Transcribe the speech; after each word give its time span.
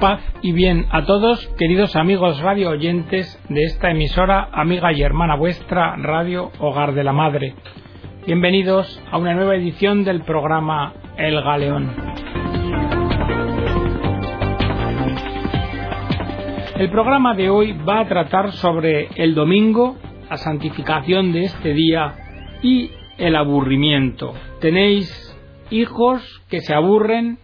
Paz 0.00 0.20
y 0.42 0.52
bien 0.52 0.86
a 0.92 1.04
todos, 1.04 1.44
queridos 1.58 1.96
amigos 1.96 2.40
radio 2.40 2.70
oyentes 2.70 3.36
de 3.48 3.64
esta 3.64 3.90
emisora, 3.90 4.48
amiga 4.52 4.92
y 4.92 5.02
hermana 5.02 5.34
vuestra, 5.34 5.96
Radio 5.96 6.52
Hogar 6.60 6.94
de 6.94 7.02
la 7.02 7.12
Madre. 7.12 7.54
Bienvenidos 8.24 9.02
a 9.10 9.18
una 9.18 9.34
nueva 9.34 9.56
edición 9.56 10.04
del 10.04 10.22
programa 10.22 10.92
El 11.16 11.42
Galeón. 11.42 11.90
El 16.76 16.90
programa 16.90 17.34
de 17.34 17.50
hoy 17.50 17.72
va 17.72 18.00
a 18.00 18.06
tratar 18.06 18.52
sobre 18.52 19.08
el 19.16 19.34
domingo, 19.34 19.96
la 20.30 20.36
santificación 20.36 21.32
de 21.32 21.44
este 21.44 21.72
día 21.74 22.14
y 22.62 22.92
el 23.16 23.34
aburrimiento. 23.34 24.32
¿Tenéis 24.60 25.36
hijos 25.70 26.22
que 26.48 26.60
se 26.60 26.72
aburren? 26.72 27.38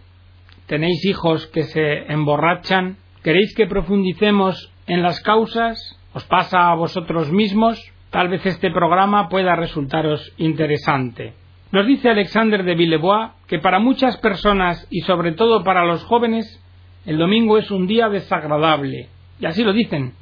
¿Tenéis 0.67 1.05
hijos 1.05 1.45
que 1.47 1.63
se 1.63 2.11
emborrachan? 2.11 2.97
¿Queréis 3.23 3.53
que 3.55 3.67
profundicemos 3.67 4.71
en 4.87 5.03
las 5.03 5.21
causas? 5.21 5.77
¿Os 6.13 6.25
pasa 6.25 6.71
a 6.71 6.75
vosotros 6.75 7.31
mismos? 7.31 7.79
Tal 8.09 8.29
vez 8.29 8.45
este 8.45 8.71
programa 8.71 9.29
pueda 9.29 9.55
resultaros 9.55 10.33
interesante. 10.37 11.33
Nos 11.71 11.85
dice 11.85 12.09
Alexander 12.09 12.63
de 12.63 12.73
Villebois 12.73 13.31
que 13.47 13.59
para 13.59 13.79
muchas 13.79 14.17
personas 14.17 14.87
y 14.89 15.01
sobre 15.01 15.33
todo 15.33 15.63
para 15.63 15.85
los 15.85 16.03
jóvenes 16.03 16.61
el 17.05 17.19
domingo 17.19 17.59
es 17.59 17.69
un 17.69 17.85
día 17.85 18.09
desagradable. 18.09 19.09
Y 19.39 19.45
así 19.45 19.63
lo 19.63 19.73
dicen. 19.73 20.13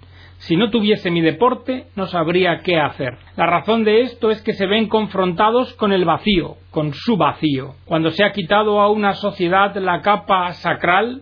Si 0.44 0.58
no 0.58 0.70
tuviese 0.70 1.10
mi 1.10 1.22
deporte, 1.22 1.86
no 1.96 2.06
sabría 2.06 2.60
qué 2.64 2.78
hacer. 2.78 3.18
La 3.38 3.46
razón 3.46 3.86
de 3.86 4.02
esto 4.02 4.30
es 4.30 4.42
que 4.42 4.52
se 4.52 4.68
ven 4.68 4.90
confrontados 4.90 5.74
con 5.76 5.94
el 5.94 6.04
vacío, 6.04 6.58
con 6.70 6.92
su 6.94 7.16
vacío. 7.16 7.76
Cuando 7.86 8.12
se 8.12 8.26
ha 8.26 8.34
quitado 8.34 8.82
a 8.82 8.90
una 8.90 9.14
sociedad 9.14 9.74
la 9.78 10.02
capa 10.02 10.52
sacral, 10.52 11.22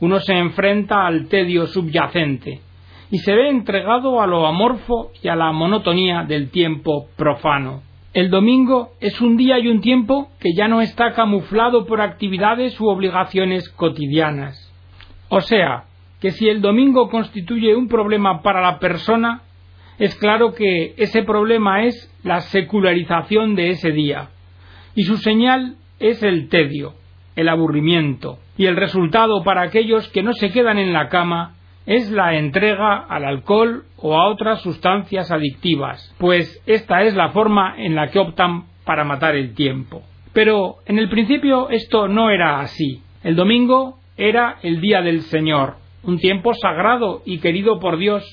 uno 0.00 0.18
se 0.18 0.32
enfrenta 0.32 1.06
al 1.06 1.28
tedio 1.28 1.66
subyacente 1.66 2.62
y 3.10 3.18
se 3.18 3.34
ve 3.34 3.50
entregado 3.50 4.22
a 4.22 4.26
lo 4.26 4.46
amorfo 4.46 5.10
y 5.22 5.28
a 5.28 5.36
la 5.36 5.52
monotonía 5.52 6.24
del 6.26 6.48
tiempo 6.48 7.08
profano. 7.16 7.82
El 8.14 8.30
domingo 8.30 8.92
es 8.98 9.20
un 9.20 9.36
día 9.36 9.58
y 9.58 9.68
un 9.68 9.82
tiempo 9.82 10.30
que 10.40 10.54
ya 10.56 10.68
no 10.68 10.80
está 10.80 11.12
camuflado 11.12 11.84
por 11.84 12.00
actividades 12.00 12.80
u 12.80 12.88
obligaciones 12.88 13.68
cotidianas. 13.68 14.72
O 15.28 15.42
sea, 15.42 15.84
que 16.24 16.30
si 16.30 16.48
el 16.48 16.62
domingo 16.62 17.10
constituye 17.10 17.76
un 17.76 17.86
problema 17.86 18.40
para 18.40 18.62
la 18.62 18.78
persona, 18.78 19.42
es 19.98 20.14
claro 20.14 20.54
que 20.54 20.94
ese 20.96 21.22
problema 21.22 21.84
es 21.84 22.10
la 22.22 22.40
secularización 22.40 23.54
de 23.54 23.68
ese 23.68 23.90
día, 23.90 24.30
y 24.94 25.02
su 25.02 25.18
señal 25.18 25.76
es 26.00 26.22
el 26.22 26.48
tedio, 26.48 26.94
el 27.36 27.50
aburrimiento, 27.50 28.38
y 28.56 28.64
el 28.64 28.76
resultado 28.76 29.44
para 29.44 29.60
aquellos 29.60 30.08
que 30.08 30.22
no 30.22 30.32
se 30.32 30.50
quedan 30.50 30.78
en 30.78 30.94
la 30.94 31.10
cama 31.10 31.56
es 31.84 32.10
la 32.10 32.38
entrega 32.38 33.04
al 33.06 33.26
alcohol 33.26 33.84
o 33.98 34.16
a 34.16 34.26
otras 34.28 34.62
sustancias 34.62 35.30
adictivas, 35.30 36.14
pues 36.16 36.62
esta 36.64 37.02
es 37.02 37.14
la 37.14 37.32
forma 37.32 37.74
en 37.76 37.96
la 37.96 38.08
que 38.08 38.18
optan 38.18 38.64
para 38.86 39.04
matar 39.04 39.36
el 39.36 39.54
tiempo. 39.54 40.02
Pero 40.32 40.76
en 40.86 40.98
el 40.98 41.10
principio 41.10 41.68
esto 41.68 42.08
no 42.08 42.30
era 42.30 42.60
así. 42.60 43.02
El 43.22 43.36
domingo 43.36 43.98
era 44.16 44.56
el 44.62 44.80
día 44.80 45.02
del 45.02 45.20
Señor, 45.20 45.83
un 46.06 46.18
tiempo 46.18 46.54
sagrado 46.54 47.22
y 47.24 47.38
querido 47.38 47.78
por 47.80 47.98
Dios, 47.98 48.24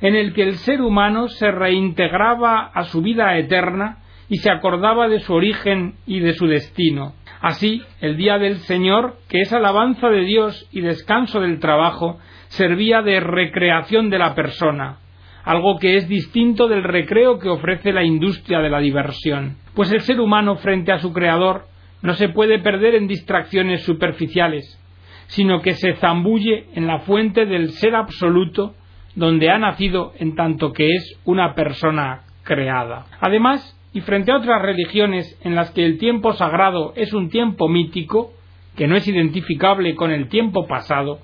en 0.00 0.14
el 0.14 0.34
que 0.34 0.42
el 0.42 0.56
ser 0.56 0.80
humano 0.80 1.28
se 1.28 1.50
reintegraba 1.50 2.70
a 2.74 2.84
su 2.84 3.00
vida 3.00 3.36
eterna 3.38 3.98
y 4.28 4.38
se 4.38 4.50
acordaba 4.50 5.08
de 5.08 5.20
su 5.20 5.32
origen 5.32 5.94
y 6.06 6.20
de 6.20 6.34
su 6.34 6.46
destino. 6.46 7.14
Así, 7.40 7.82
el 8.00 8.16
día 8.16 8.38
del 8.38 8.56
Señor, 8.58 9.16
que 9.28 9.42
es 9.42 9.52
alabanza 9.52 10.08
de 10.08 10.24
Dios 10.24 10.68
y 10.72 10.80
descanso 10.80 11.40
del 11.40 11.58
trabajo, 11.60 12.18
servía 12.48 13.02
de 13.02 13.20
recreación 13.20 14.08
de 14.10 14.18
la 14.18 14.34
persona, 14.34 14.98
algo 15.44 15.78
que 15.78 15.96
es 15.96 16.08
distinto 16.08 16.68
del 16.68 16.82
recreo 16.82 17.38
que 17.38 17.50
ofrece 17.50 17.92
la 17.92 18.02
industria 18.02 18.60
de 18.60 18.70
la 18.70 18.78
diversión, 18.78 19.58
pues 19.74 19.92
el 19.92 20.00
ser 20.00 20.20
humano 20.20 20.56
frente 20.56 20.92
a 20.92 20.98
su 20.98 21.12
creador 21.12 21.66
no 22.00 22.14
se 22.14 22.28
puede 22.28 22.60
perder 22.60 22.94
en 22.94 23.08
distracciones 23.08 23.84
superficiales, 23.84 24.80
sino 25.28 25.62
que 25.62 25.74
se 25.74 25.94
zambulle 25.94 26.66
en 26.74 26.86
la 26.86 27.00
fuente 27.00 27.46
del 27.46 27.70
ser 27.70 27.94
absoluto 27.94 28.74
donde 29.14 29.50
ha 29.50 29.58
nacido 29.58 30.12
en 30.18 30.34
tanto 30.34 30.72
que 30.72 30.88
es 30.94 31.20
una 31.24 31.54
persona 31.54 32.22
creada. 32.42 33.06
Además, 33.20 33.78
y 33.92 34.00
frente 34.00 34.32
a 34.32 34.36
otras 34.36 34.60
religiones 34.60 35.38
en 35.44 35.54
las 35.54 35.70
que 35.70 35.84
el 35.84 35.98
tiempo 35.98 36.32
sagrado 36.32 36.92
es 36.96 37.12
un 37.12 37.30
tiempo 37.30 37.68
mítico, 37.68 38.32
que 38.76 38.88
no 38.88 38.96
es 38.96 39.06
identificable 39.06 39.94
con 39.94 40.10
el 40.10 40.28
tiempo 40.28 40.66
pasado, 40.66 41.20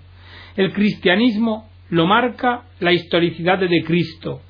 el 0.57 0.73
cristianismo 0.73 1.69
lo 1.89 2.07
marca 2.07 2.63
la 2.79 2.93
historicidad 2.93 3.59
de 3.59 3.83
Cristo, 3.85 4.41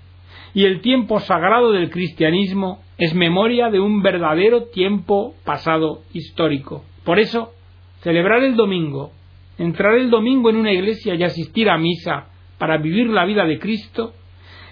y 0.53 0.65
el 0.65 0.81
tiempo 0.81 1.21
sagrado 1.21 1.73
del 1.73 1.91
cristianismo 1.91 2.83
es 2.99 3.15
memoria 3.15 3.71
de 3.71 3.81
un 3.81 4.03
verdadero 4.03 4.65
tiempo 4.65 5.35
pasado 5.45 6.03
histórico. 6.13 6.85
Por 7.05 7.19
eso, 7.19 7.53
celebrar 8.01 8.43
el 8.43 8.57
domingo 8.57 9.13
Entrar 9.61 9.93
el 9.97 10.09
domingo 10.09 10.49
en 10.49 10.57
una 10.57 10.73
iglesia 10.73 11.15
y 11.15 11.23
asistir 11.23 11.69
a 11.69 11.77
misa 11.77 12.29
para 12.57 12.79
vivir 12.79 13.09
la 13.09 13.27
vida 13.27 13.45
de 13.45 13.59
Cristo 13.59 14.15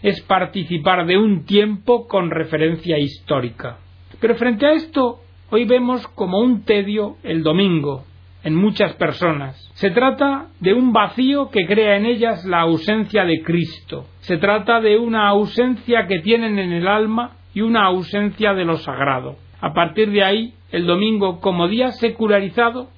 es 0.02 0.22
participar 0.22 1.04
de 1.04 1.18
un 1.18 1.44
tiempo 1.44 2.08
con 2.08 2.30
referencia 2.30 2.98
histórica. 2.98 3.76
Pero 4.18 4.34
frente 4.36 4.64
a 4.64 4.72
esto, 4.72 5.18
hoy 5.50 5.66
vemos 5.66 6.08
como 6.08 6.38
un 6.38 6.64
tedio 6.64 7.18
el 7.22 7.42
domingo 7.42 8.06
en 8.42 8.54
muchas 8.54 8.94
personas. 8.94 9.70
Se 9.74 9.90
trata 9.90 10.46
de 10.58 10.72
un 10.72 10.94
vacío 10.94 11.50
que 11.50 11.66
crea 11.66 11.98
en 11.98 12.06
ellas 12.06 12.46
la 12.46 12.60
ausencia 12.60 13.26
de 13.26 13.42
Cristo. 13.42 14.06
Se 14.20 14.38
trata 14.38 14.80
de 14.80 14.96
una 14.96 15.28
ausencia 15.28 16.06
que 16.06 16.20
tienen 16.20 16.58
en 16.58 16.72
el 16.72 16.88
alma 16.88 17.32
y 17.52 17.60
una 17.60 17.84
ausencia 17.84 18.54
de 18.54 18.64
lo 18.64 18.78
sagrado. 18.78 19.36
A 19.60 19.74
partir 19.74 20.10
de 20.12 20.24
ahí, 20.24 20.54
el 20.72 20.86
domingo 20.86 21.40
como 21.40 21.68
día 21.68 21.90
secularizado 21.90 22.88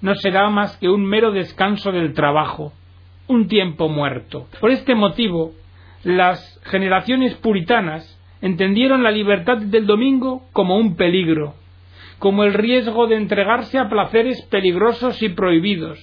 no 0.00 0.14
será 0.14 0.48
más 0.48 0.76
que 0.78 0.88
un 0.88 1.04
mero 1.04 1.30
descanso 1.30 1.92
del 1.92 2.14
trabajo, 2.14 2.72
un 3.26 3.48
tiempo 3.48 3.88
muerto. 3.88 4.46
Por 4.60 4.70
este 4.70 4.94
motivo, 4.94 5.52
las 6.04 6.60
generaciones 6.64 7.34
puritanas 7.34 8.18
entendieron 8.40 9.02
la 9.02 9.10
libertad 9.10 9.58
del 9.58 9.86
domingo 9.86 10.42
como 10.52 10.76
un 10.76 10.96
peligro, 10.96 11.54
como 12.18 12.44
el 12.44 12.54
riesgo 12.54 13.06
de 13.06 13.16
entregarse 13.16 13.78
a 13.78 13.88
placeres 13.88 14.42
peligrosos 14.50 15.22
y 15.22 15.28
prohibidos, 15.28 15.98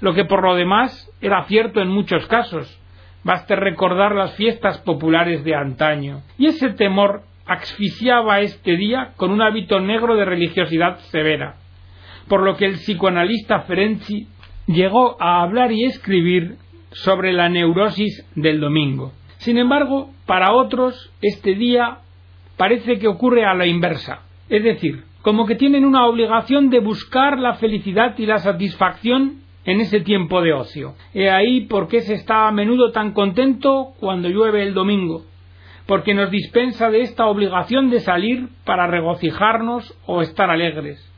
lo 0.00 0.14
que 0.14 0.24
por 0.24 0.42
lo 0.42 0.54
demás 0.54 1.10
era 1.20 1.44
cierto 1.44 1.80
en 1.80 1.88
muchos 1.88 2.26
casos. 2.26 2.80
Baste 3.24 3.56
recordar 3.56 4.14
las 4.14 4.34
fiestas 4.36 4.78
populares 4.78 5.44
de 5.44 5.54
antaño. 5.54 6.22
Y 6.36 6.46
ese 6.46 6.68
temor 6.70 7.22
asfixiaba 7.46 8.40
este 8.40 8.76
día 8.76 9.12
con 9.16 9.30
un 9.30 9.40
hábito 9.40 9.80
negro 9.80 10.14
de 10.14 10.26
religiosidad 10.26 10.98
severa 11.10 11.56
por 12.28 12.42
lo 12.42 12.56
que 12.56 12.66
el 12.66 12.74
psicoanalista 12.74 13.60
Ferenczi 13.60 14.28
llegó 14.66 15.16
a 15.20 15.42
hablar 15.42 15.72
y 15.72 15.84
escribir 15.84 16.56
sobre 16.90 17.32
la 17.32 17.48
neurosis 17.48 18.26
del 18.34 18.60
domingo. 18.60 19.12
Sin 19.38 19.58
embargo, 19.58 20.10
para 20.26 20.52
otros 20.52 21.12
este 21.20 21.54
día 21.54 21.98
parece 22.56 22.98
que 22.98 23.08
ocurre 23.08 23.44
a 23.44 23.54
la 23.54 23.66
inversa, 23.66 24.22
es 24.48 24.62
decir, 24.62 25.02
como 25.22 25.46
que 25.46 25.56
tienen 25.56 25.84
una 25.84 26.06
obligación 26.06 26.70
de 26.70 26.80
buscar 26.80 27.38
la 27.38 27.54
felicidad 27.54 28.16
y 28.18 28.26
la 28.26 28.38
satisfacción 28.38 29.40
en 29.64 29.80
ese 29.80 30.00
tiempo 30.00 30.40
de 30.42 30.52
ocio. 30.52 30.94
He 31.14 31.30
ahí 31.30 31.62
por 31.62 31.88
qué 31.88 32.02
se 32.02 32.14
está 32.14 32.46
a 32.46 32.52
menudo 32.52 32.92
tan 32.92 33.12
contento 33.12 33.94
cuando 33.98 34.28
llueve 34.28 34.62
el 34.62 34.74
domingo, 34.74 35.24
porque 35.86 36.14
nos 36.14 36.30
dispensa 36.30 36.90
de 36.90 37.00
esta 37.00 37.26
obligación 37.26 37.90
de 37.90 38.00
salir 38.00 38.48
para 38.64 38.86
regocijarnos 38.86 39.98
o 40.06 40.22
estar 40.22 40.50
alegres 40.50 41.13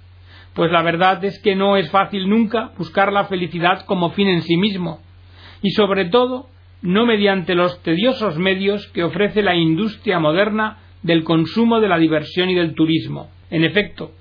pues 0.57 0.73
la 0.73 0.83
verdad 0.83 1.23
es 1.23 1.39
que 1.41 1.55
no 1.55 1.77
es 1.77 1.91
fácil 1.91 2.29
nunca 2.31 2.73
buscar 2.79 3.13
la 3.13 3.27
felicidad 3.27 3.85
como 3.85 4.11
fin 4.11 4.27
en 4.27 4.41
sí 4.41 4.57
mismo, 4.57 5.01
y 5.63 5.71
sobre 5.73 6.07
todo 6.07 6.49
no 6.81 7.05
mediante 7.05 7.55
los 7.55 7.83
tediosos 7.83 8.39
medios 8.39 8.87
que 8.89 9.05
ofrece 9.05 9.43
la 9.43 9.55
industria 9.55 10.19
moderna 10.19 10.79
del 11.03 11.25
consumo 11.25 11.79
de 11.81 11.89
la 11.89 11.99
diversión 11.99 12.49
y 12.49 12.55
del 12.55 12.75
turismo. 12.75 13.29
En 13.51 13.65
efecto, 13.65 14.13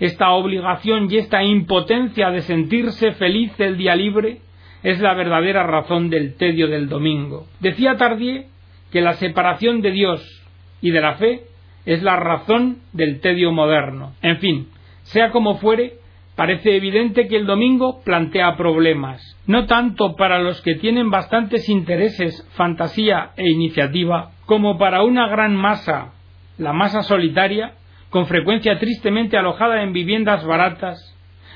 esta 0.00 0.32
obligación 0.32 1.08
y 1.10 1.18
esta 1.18 1.44
impotencia 1.44 2.30
de 2.30 2.42
sentirse 2.42 3.12
feliz 3.12 3.52
el 3.58 3.76
día 3.76 3.94
libre 3.94 4.40
es 4.82 5.00
la 5.00 5.14
verdadera 5.14 5.62
razón 5.62 6.10
del 6.10 6.34
tedio 6.34 6.66
del 6.66 6.88
domingo. 6.88 7.46
Decía 7.60 7.96
Tardier 7.96 8.46
que 8.90 9.00
la 9.00 9.14
separación 9.14 9.82
de 9.82 9.92
Dios 9.92 10.44
y 10.80 10.90
de 10.90 11.00
la 11.00 11.14
fe 11.14 11.42
es 11.84 12.02
la 12.02 12.16
razón 12.16 12.78
del 12.92 13.20
tedio 13.20 13.52
moderno. 13.52 14.12
En 14.20 14.38
fin, 14.38 14.68
sea 15.06 15.30
como 15.30 15.56
fuere, 15.56 15.94
parece 16.34 16.76
evidente 16.76 17.28
que 17.28 17.36
el 17.36 17.46
domingo 17.46 18.02
plantea 18.04 18.56
problemas, 18.56 19.36
no 19.46 19.66
tanto 19.66 20.16
para 20.16 20.40
los 20.40 20.60
que 20.62 20.74
tienen 20.74 21.10
bastantes 21.10 21.68
intereses, 21.68 22.46
fantasía 22.52 23.30
e 23.36 23.48
iniciativa, 23.50 24.32
como 24.44 24.78
para 24.78 25.02
una 25.02 25.28
gran 25.28 25.56
masa, 25.56 26.12
la 26.58 26.72
masa 26.72 27.02
solitaria, 27.02 27.74
con 28.10 28.26
frecuencia 28.26 28.78
tristemente 28.78 29.36
alojada 29.36 29.82
en 29.82 29.92
viviendas 29.92 30.44
baratas, 30.44 31.14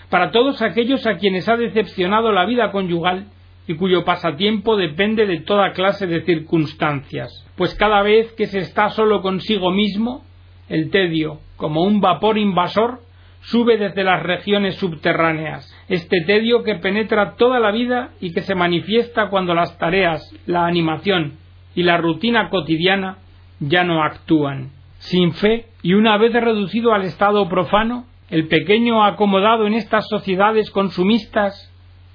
para 0.09 0.31
todos 0.31 0.63
aquellos 0.63 1.07
a 1.07 1.17
quienes 1.17 1.49
ha 1.49 1.57
decepcionado 1.57 2.33
la 2.33 2.47
vida 2.47 2.73
conyugal 2.73 3.27
y 3.69 3.75
cuyo 3.75 4.05
pasatiempo 4.05 4.77
depende 4.77 5.27
de 5.27 5.41
toda 5.41 5.73
clase 5.73 6.07
de 6.07 6.23
circunstancias, 6.23 7.47
pues 7.57 7.75
cada 7.75 8.03
vez 8.03 8.33
que 8.33 8.47
se 8.47 8.61
está 8.61 8.91
solo 8.91 9.23
consigo 9.23 9.71
mismo, 9.71 10.25
el 10.69 10.91
tedio, 10.91 11.41
como 11.57 11.83
un 11.83 12.01
vapor 12.01 12.39
invasor, 12.39 13.01
sube 13.43 13.77
desde 13.79 14.05
las 14.05 14.23
regiones 14.23 14.77
subterráneas. 14.77 15.73
Este 15.89 16.23
tedio 16.27 16.63
que 16.63 16.77
penetra 16.77 17.35
toda 17.37 17.61
la 17.61 17.71
vida 17.71 18.11
y 18.21 18.33
que 18.33 18.43
se 18.43 18.55
manifiesta 18.55 19.29
cuando 19.29 19.55
las 19.55 19.79
tareas, 19.79 20.23
la 20.47 20.67
animación 20.67 21.39
y 21.75 21.83
la 21.83 21.97
rutina 21.97 22.51
cotidiana 22.51 23.19
ya 23.61 23.85
no 23.85 24.03
actúan. 24.03 24.71
Sin 24.99 25.33
fe 25.33 25.67
y 25.83 25.95
una 25.95 26.17
vez 26.19 26.33
reducido 26.33 26.93
al 26.93 27.05
estado 27.05 27.49
profano, 27.49 28.07
el 28.29 28.47
pequeño 28.47 29.05
acomodado 29.05 29.67
en 29.67 29.75
estas 29.75 30.07
sociedades 30.09 30.71
consumistas, 30.71 31.73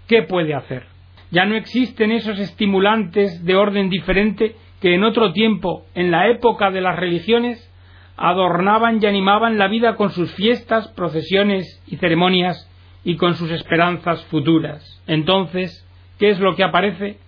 ¿qué 0.07 0.23
puede 0.23 0.53
hacer? 0.53 0.85
Ya 1.31 1.45
no 1.45 1.55
existen 1.55 2.11
esos 2.11 2.39
estimulantes 2.39 3.43
de 3.43 3.55
orden 3.55 3.89
diferente 3.89 4.55
que 4.79 4.93
en 4.93 5.03
otro 5.03 5.33
tiempo, 5.33 5.85
en 5.95 6.11
la 6.11 6.29
época 6.29 6.71
de 6.71 6.81
las 6.81 6.95
religiones, 6.95 7.71
adornaban 8.17 8.99
y 9.01 9.05
animaban 9.05 9.57
la 9.57 9.67
vida 9.67 9.95
con 9.95 10.11
sus 10.11 10.33
fiestas, 10.35 10.87
procesiones 10.89 11.81
y 11.87 11.97
ceremonias 11.97 12.69
y 13.03 13.17
con 13.17 13.35
sus 13.35 13.51
esperanzas 13.51 14.23
futuras. 14.25 15.01
Entonces, 15.07 15.85
¿qué 16.17 16.29
es 16.29 16.39
lo 16.39 16.55
que 16.55 16.63
aparece? 16.63 17.19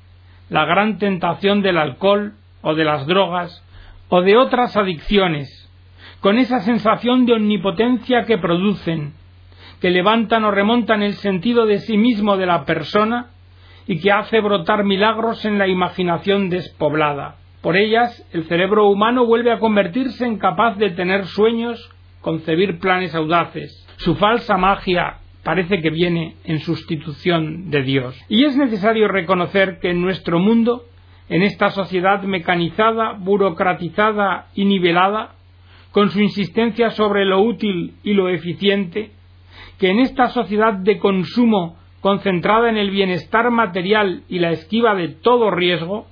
La 0.50 0.66
gran 0.66 0.98
tentación 0.98 1.62
del 1.62 1.78
alcohol 1.78 2.34
o 2.62 2.74
de 2.74 2.86
las 2.86 3.06
drogas 3.06 3.64
o 4.10 4.22
de 4.22 4.38
otras 4.38 4.78
adicciones, 4.78 5.70
con 6.22 6.38
esa 6.38 6.62
sensación 6.62 7.26
de 7.26 7.34
omnipotencia 7.34 8.24
que 8.24 8.38
producen, 8.38 9.14
que 9.82 9.90
levantan 9.90 10.46
o 10.46 10.52
remontan 10.52 11.04
el 11.04 11.14
sentido 11.16 11.66
de 11.66 11.80
sí 11.80 11.98
mismo 11.98 12.38
de 12.38 12.46
la 12.46 12.66
persona 12.66 13.28
y 13.86 14.00
que 14.00 14.12
hace 14.12 14.40
brotar 14.40 14.84
milagros 14.84 15.46
en 15.46 15.58
la 15.58 15.68
imaginación 15.68 16.50
despoblada. 16.50 17.36
Por 17.62 17.76
ellas, 17.76 18.26
el 18.32 18.44
cerebro 18.46 18.88
humano 18.88 19.26
vuelve 19.26 19.52
a 19.52 19.60
convertirse 19.60 20.26
en 20.26 20.38
capaz 20.38 20.78
de 20.78 20.92
tener 20.92 21.26
sueños, 21.26 21.90
concebir 22.22 22.80
planes 22.80 23.16
audaces. 23.16 23.86
Su 23.98 24.16
falsa 24.16 24.58
magia 24.58 25.18
parece 25.44 25.82
que 25.82 25.90
viene 25.90 26.36
en 26.44 26.60
sustitución 26.60 27.70
de 27.70 27.82
Dios. 27.82 28.20
Y 28.30 28.46
es 28.46 28.56
necesario 28.58 29.08
reconocer 29.08 29.80
que 29.80 29.90
en 29.92 30.02
nuestro 30.02 30.40
mundo, 30.40 30.84
en 31.30 31.42
esta 31.42 31.70
sociedad 31.72 32.22
mecanizada, 32.24 33.14
burocratizada 33.14 34.48
y 34.54 34.66
nivelada, 34.66 35.36
con 35.92 36.10
su 36.10 36.22
insistencia 36.22 36.92
sobre 36.92 37.26
lo 37.26 37.42
útil 37.42 37.96
y 38.04 38.14
lo 38.14 38.30
eficiente, 38.30 39.12
que 39.80 39.90
en 39.90 40.00
esta 40.00 40.28
sociedad 40.30 40.74
de 40.74 41.00
consumo 41.00 41.78
concentrada 42.02 42.70
en 42.70 42.78
el 42.78 42.92
bienestar 42.92 43.50
material 43.50 44.24
y 44.30 44.40
la 44.40 44.52
esquiva 44.52 44.96
de 44.96 45.08
todo 45.08 45.50
riesgo, 45.50 46.08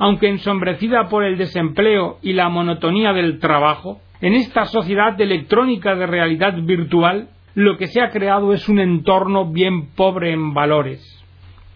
aunque 0.00 0.28
ensombrecida 0.30 1.10
por 1.10 1.24
el 1.24 1.36
desempleo 1.36 2.16
y 2.22 2.32
la 2.32 2.48
monotonía 2.48 3.12
del 3.12 3.38
trabajo, 3.38 4.00
en 4.22 4.32
esta 4.32 4.64
sociedad 4.64 5.20
electrónica 5.20 5.94
de 5.94 6.06
realidad 6.06 6.54
virtual, 6.62 7.28
lo 7.54 7.76
que 7.76 7.86
se 7.86 8.00
ha 8.00 8.08
creado 8.08 8.54
es 8.54 8.66
un 8.70 8.80
entorno 8.80 9.52
bien 9.52 9.90
pobre 9.94 10.32
en 10.32 10.54
valores. 10.54 11.02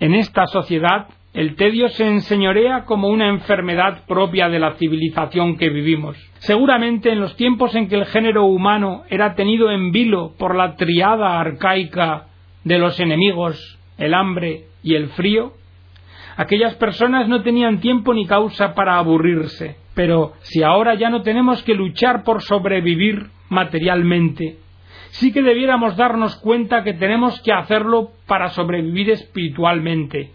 En 0.01 0.15
esta 0.15 0.47
sociedad, 0.47 1.09
el 1.35 1.55
tedio 1.57 1.89
se 1.91 2.07
enseñorea 2.07 2.87
como 2.87 3.09
una 3.09 3.29
enfermedad 3.29 4.07
propia 4.07 4.49
de 4.49 4.59
la 4.59 4.73
civilización 4.77 5.59
que 5.59 5.69
vivimos. 5.69 6.17
Seguramente 6.39 7.13
en 7.13 7.21
los 7.21 7.37
tiempos 7.37 7.75
en 7.75 7.89
que 7.89 7.97
el 7.97 8.07
género 8.07 8.47
humano 8.47 9.03
era 9.11 9.35
tenido 9.35 9.71
en 9.71 9.93
vilo 9.93 10.33
por 10.39 10.57
la 10.57 10.77
triada 10.77 11.41
arcaica 11.41 12.29
de 12.65 12.79
los 12.79 12.99
enemigos, 13.01 13.79
el 13.99 14.15
hambre 14.15 14.65
y 14.83 14.95
el 14.95 15.09
frío, 15.09 15.53
aquellas 16.37 16.75
personas 16.77 17.29
no 17.29 17.43
tenían 17.43 17.81
tiempo 17.81 18.15
ni 18.15 18.27
causa 18.27 18.75
para 18.75 18.99
aburrirse. 18.99 19.77
Pero 19.95 20.33
si 20.43 20.63
ahora 20.63 20.95
ya 20.95 21.11
no 21.11 21.23
tenemos 21.23 21.63
que 21.63 21.75
luchar 21.75 22.25
por 22.25 22.43
sobrevivir 22.43 23.29
materialmente, 23.49 24.59
sí 25.11 25.33
que 25.33 25.43
debiéramos 25.43 25.97
darnos 25.97 26.37
cuenta 26.37 26.83
que 26.83 26.95
tenemos 26.95 27.41
que 27.43 27.53
hacerlo 27.53 28.11
para 28.27 28.49
sobrevivir 28.51 29.11
espiritualmente. 29.11 30.33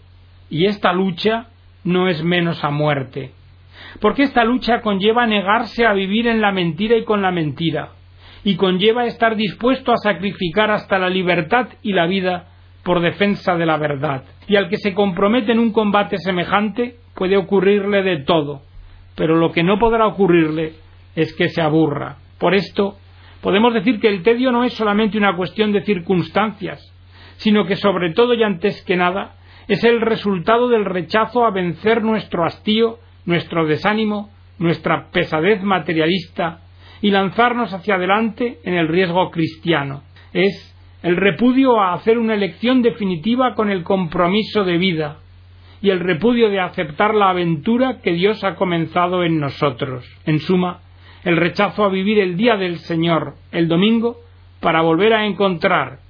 Y 0.48 0.66
esta 0.66 0.92
lucha 0.92 1.48
no 1.84 2.08
es 2.08 2.24
menos 2.24 2.64
a 2.64 2.70
muerte. 2.70 3.32
Porque 4.00 4.22
esta 4.22 4.44
lucha 4.44 4.80
conlleva 4.80 5.26
negarse 5.26 5.86
a 5.86 5.92
vivir 5.92 6.26
en 6.26 6.40
la 6.40 6.52
mentira 6.52 6.96
y 6.96 7.04
con 7.04 7.22
la 7.22 7.30
mentira, 7.30 7.90
y 8.44 8.56
conlleva 8.56 9.06
estar 9.06 9.36
dispuesto 9.36 9.92
a 9.92 9.98
sacrificar 9.98 10.70
hasta 10.70 10.98
la 10.98 11.08
libertad 11.08 11.68
y 11.82 11.92
la 11.92 12.06
vida 12.06 12.48
por 12.82 13.00
defensa 13.00 13.56
de 13.56 13.66
la 13.66 13.76
verdad. 13.76 14.24
Y 14.50 14.56
al 14.56 14.68
que 14.68 14.78
se 14.78 14.94
compromete 14.94 15.52
en 15.52 15.60
un 15.60 15.70
combate 15.70 16.18
semejante 16.18 16.96
puede 17.14 17.36
ocurrirle 17.36 18.02
de 18.02 18.24
todo, 18.24 18.62
pero 19.14 19.36
lo 19.36 19.52
que 19.52 19.62
no 19.62 19.78
podrá 19.78 20.08
ocurrirle 20.08 20.72
es 21.14 21.32
que 21.34 21.48
se 21.50 21.62
aburra. 21.62 22.16
Por 22.40 22.56
esto, 22.56 22.96
podemos 23.42 23.72
decir 23.72 24.00
que 24.00 24.08
el 24.08 24.24
tedio 24.24 24.50
no 24.50 24.64
es 24.64 24.72
solamente 24.72 25.16
una 25.16 25.36
cuestión 25.36 25.70
de 25.70 25.84
circunstancias, 25.84 26.82
sino 27.36 27.64
que 27.64 27.76
sobre 27.76 28.12
todo 28.12 28.34
y 28.34 28.42
antes 28.42 28.82
que 28.82 28.96
nada 28.96 29.36
es 29.68 29.84
el 29.84 30.00
resultado 30.00 30.66
del 30.66 30.84
rechazo 30.84 31.44
a 31.44 31.52
vencer 31.52 32.02
nuestro 32.02 32.44
hastío, 32.44 32.98
nuestro 33.26 33.68
desánimo, 33.68 34.30
nuestra 34.58 35.12
pesadez 35.12 35.62
materialista 35.62 36.62
y 37.00 37.12
lanzarnos 37.12 37.72
hacia 37.72 37.94
adelante 37.94 38.58
en 38.64 38.74
el 38.74 38.88
riesgo 38.88 39.30
cristiano. 39.30 40.02
Es 40.32 40.74
el 41.02 41.16
repudio 41.16 41.80
a 41.80 41.94
hacer 41.94 42.18
una 42.18 42.34
elección 42.34 42.82
definitiva 42.82 43.54
con 43.54 43.70
el 43.70 43.82
compromiso 43.82 44.64
de 44.64 44.78
vida 44.78 45.18
y 45.82 45.90
el 45.90 46.00
repudio 46.00 46.50
de 46.50 46.60
aceptar 46.60 47.14
la 47.14 47.30
aventura 47.30 48.00
que 48.02 48.12
Dios 48.12 48.44
ha 48.44 48.56
comenzado 48.56 49.24
en 49.24 49.40
nosotros. 49.40 50.04
En 50.26 50.38
suma, 50.40 50.80
el 51.24 51.36
rechazo 51.36 51.84
a 51.84 51.88
vivir 51.88 52.18
el 52.18 52.36
día 52.36 52.56
del 52.56 52.78
Señor, 52.78 53.34
el 53.50 53.66
domingo, 53.66 54.18
para 54.60 54.82
volver 54.82 55.14
a 55.14 55.24
encontrar, 55.24 56.00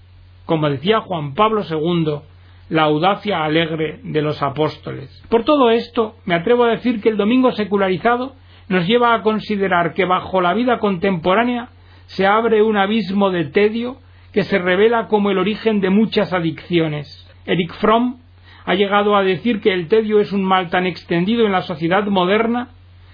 como 0.44 0.69
decía 0.69 1.00
Juan 1.00 1.34
Pablo 1.34 1.62
II, 1.69 2.20
la 2.69 2.82
audacia 2.82 3.44
alegre 3.44 4.00
de 4.02 4.22
los 4.22 4.42
apóstoles. 4.42 5.08
Por 5.28 5.44
todo 5.44 5.70
esto, 5.70 6.16
me 6.25 6.34
atrevo 6.34 6.64
a 6.64 6.70
decir 6.70 7.00
que 7.00 7.08
el 7.08 7.16
domingo 7.16 7.52
secularizado 7.52 8.34
nos 8.69 8.87
lleva 8.87 9.14
a 9.14 9.22
considerar 9.22 9.94
que 9.94 10.04
bajo 10.04 10.40
la 10.40 10.54
vida 10.54 10.78
contemporánea 10.78 11.69
se 12.06 12.26
abre 12.26 12.62
un 12.62 12.76
abismo 12.76 13.31
de 13.31 13.44
tedio 13.46 13.98
que 14.32 14.44
se 14.44 14.59
revela 14.59 15.06
como 15.09 15.31
el 15.31 15.38
origen 15.38 15.81
de 15.81 15.91
muchas 15.91 16.32
adicciones. 16.32 17.27
Eric 17.47 17.75
Fromm 17.75 18.19
ha 18.64 18.75
llegado 18.75 19.16
a 19.16 19.23
decir 19.23 19.61
que 19.61 19.73
el 19.73 19.88
tedio 19.88 20.21
es 20.21 20.33
un 20.33 20.45
mal 20.45 20.71
tan 20.71 20.87
extendido 20.87 21.47
en 21.47 21.52
la 21.52 21.62
sociedad 21.62 22.04
moderna 22.07 22.69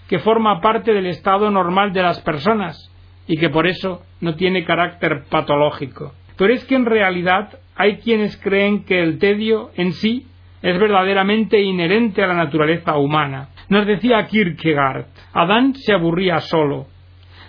que 0.09 0.19
forma 0.19 0.61
parte 0.61 0.93
del 0.93 1.07
estado 1.07 1.51
normal 1.51 1.93
de 1.93 2.03
las 2.03 2.21
personas 2.21 2.93
y 3.27 3.37
que 3.39 3.49
por 3.49 3.67
eso 3.67 4.03
no 4.21 4.35
tiene 4.35 4.65
carácter 4.65 5.25
patológico. 5.29 6.13
Pero 6.37 6.53
es 6.53 6.65
que 6.65 6.75
en 6.75 6.85
realidad 6.85 7.59
hay 7.75 7.97
quienes 7.97 8.37
creen 8.37 8.85
que 8.85 9.03
el 9.03 9.19
tedio 9.19 9.71
en 9.77 9.93
sí 9.93 10.27
es 10.63 10.79
verdaderamente 10.79 11.61
inherente 11.61 12.23
a 12.23 12.27
la 12.27 12.35
naturaleza 12.35 12.97
humana. 12.97 13.49
Nos 13.69 13.87
decía 13.87 14.27
Kierkegaard, 14.27 15.07
Adán 15.33 15.75
se 15.75 15.93
aburría 15.93 16.41
solo. 16.41 16.87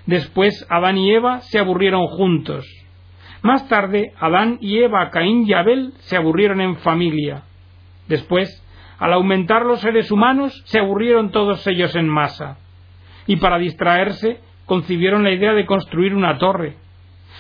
Después 0.06 0.66
Adán 0.70 0.98
y 0.98 1.12
Eva 1.12 1.42
se 1.42 1.60
aburrieron 1.60 2.08
juntos. 2.08 2.66
Más 3.42 3.68
tarde, 3.68 4.14
Adán 4.20 4.58
y 4.62 4.80
Eva, 4.80 5.10
Caín 5.12 5.46
y 5.48 5.54
Abel 5.54 5.94
se 6.00 6.18
aburrieron 6.18 6.62
en 6.62 6.78
familia. 6.78 7.44
Después, 8.08 8.64
al 9.00 9.14
aumentar 9.14 9.66
los 9.66 9.82
seres 9.82 10.12
humanos, 10.12 10.62
se 10.66 10.80
aburrieron 10.80 11.32
todos 11.32 11.66
ellos 11.68 11.96
en 11.96 12.08
masa. 12.08 12.58
Y 13.28 13.36
para 13.38 13.58
distraerse, 13.58 14.40
concibieron 14.66 15.24
la 15.24 15.32
idea 15.32 15.54
de 15.54 15.66
construir 15.66 16.16
una 16.16 16.38
torre. 16.38 16.76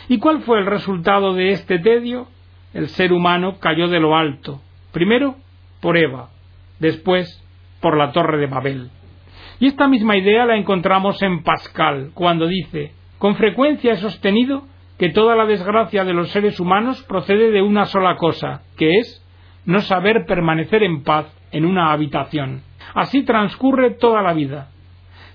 ¿Y 0.08 0.20
cuál 0.20 0.42
fue 0.42 0.60
el 0.60 0.66
resultado 0.66 1.34
de 1.34 1.52
este 1.52 1.80
tedio? 1.80 2.28
El 2.74 2.90
ser 2.90 3.12
humano 3.12 3.60
cayó 3.60 3.88
de 3.88 4.00
lo 4.00 4.16
alto, 4.16 4.62
primero 4.92 5.36
por 5.82 5.98
Eva, 5.98 6.30
después 6.80 7.44
por 7.82 7.98
la 7.98 8.12
torre 8.12 8.38
de 8.38 8.48
Babel. 8.48 8.90
Y 9.60 9.68
esta 9.68 9.88
misma 9.88 10.18
idea 10.18 10.46
la 10.46 10.58
encontramos 10.58 11.22
en 11.24 11.44
Pascal, 11.44 12.12
cuando 12.14 12.46
dice, 12.46 12.92
con 13.18 13.36
frecuencia 13.36 13.94
he 13.94 13.98
sostenido 13.98 14.64
que 14.98 15.10
toda 15.10 15.36
la 15.36 15.46
desgracia 15.46 16.04
de 16.04 16.14
los 16.14 16.30
seres 16.30 16.60
humanos 16.60 17.04
procede 17.04 17.52
de 17.52 17.62
una 17.62 17.86
sola 17.86 18.16
cosa, 18.16 18.64
que 18.78 18.98
es 18.98 19.24
no 19.66 19.80
saber 19.80 20.26
permanecer 20.26 20.84
en 20.84 21.04
paz 21.04 21.28
en 21.52 21.66
una 21.66 21.92
habitación. 21.92 22.64
Así 22.96 23.24
transcurre 23.24 23.92
toda 23.92 24.22
la 24.22 24.34
vida. 24.34 24.70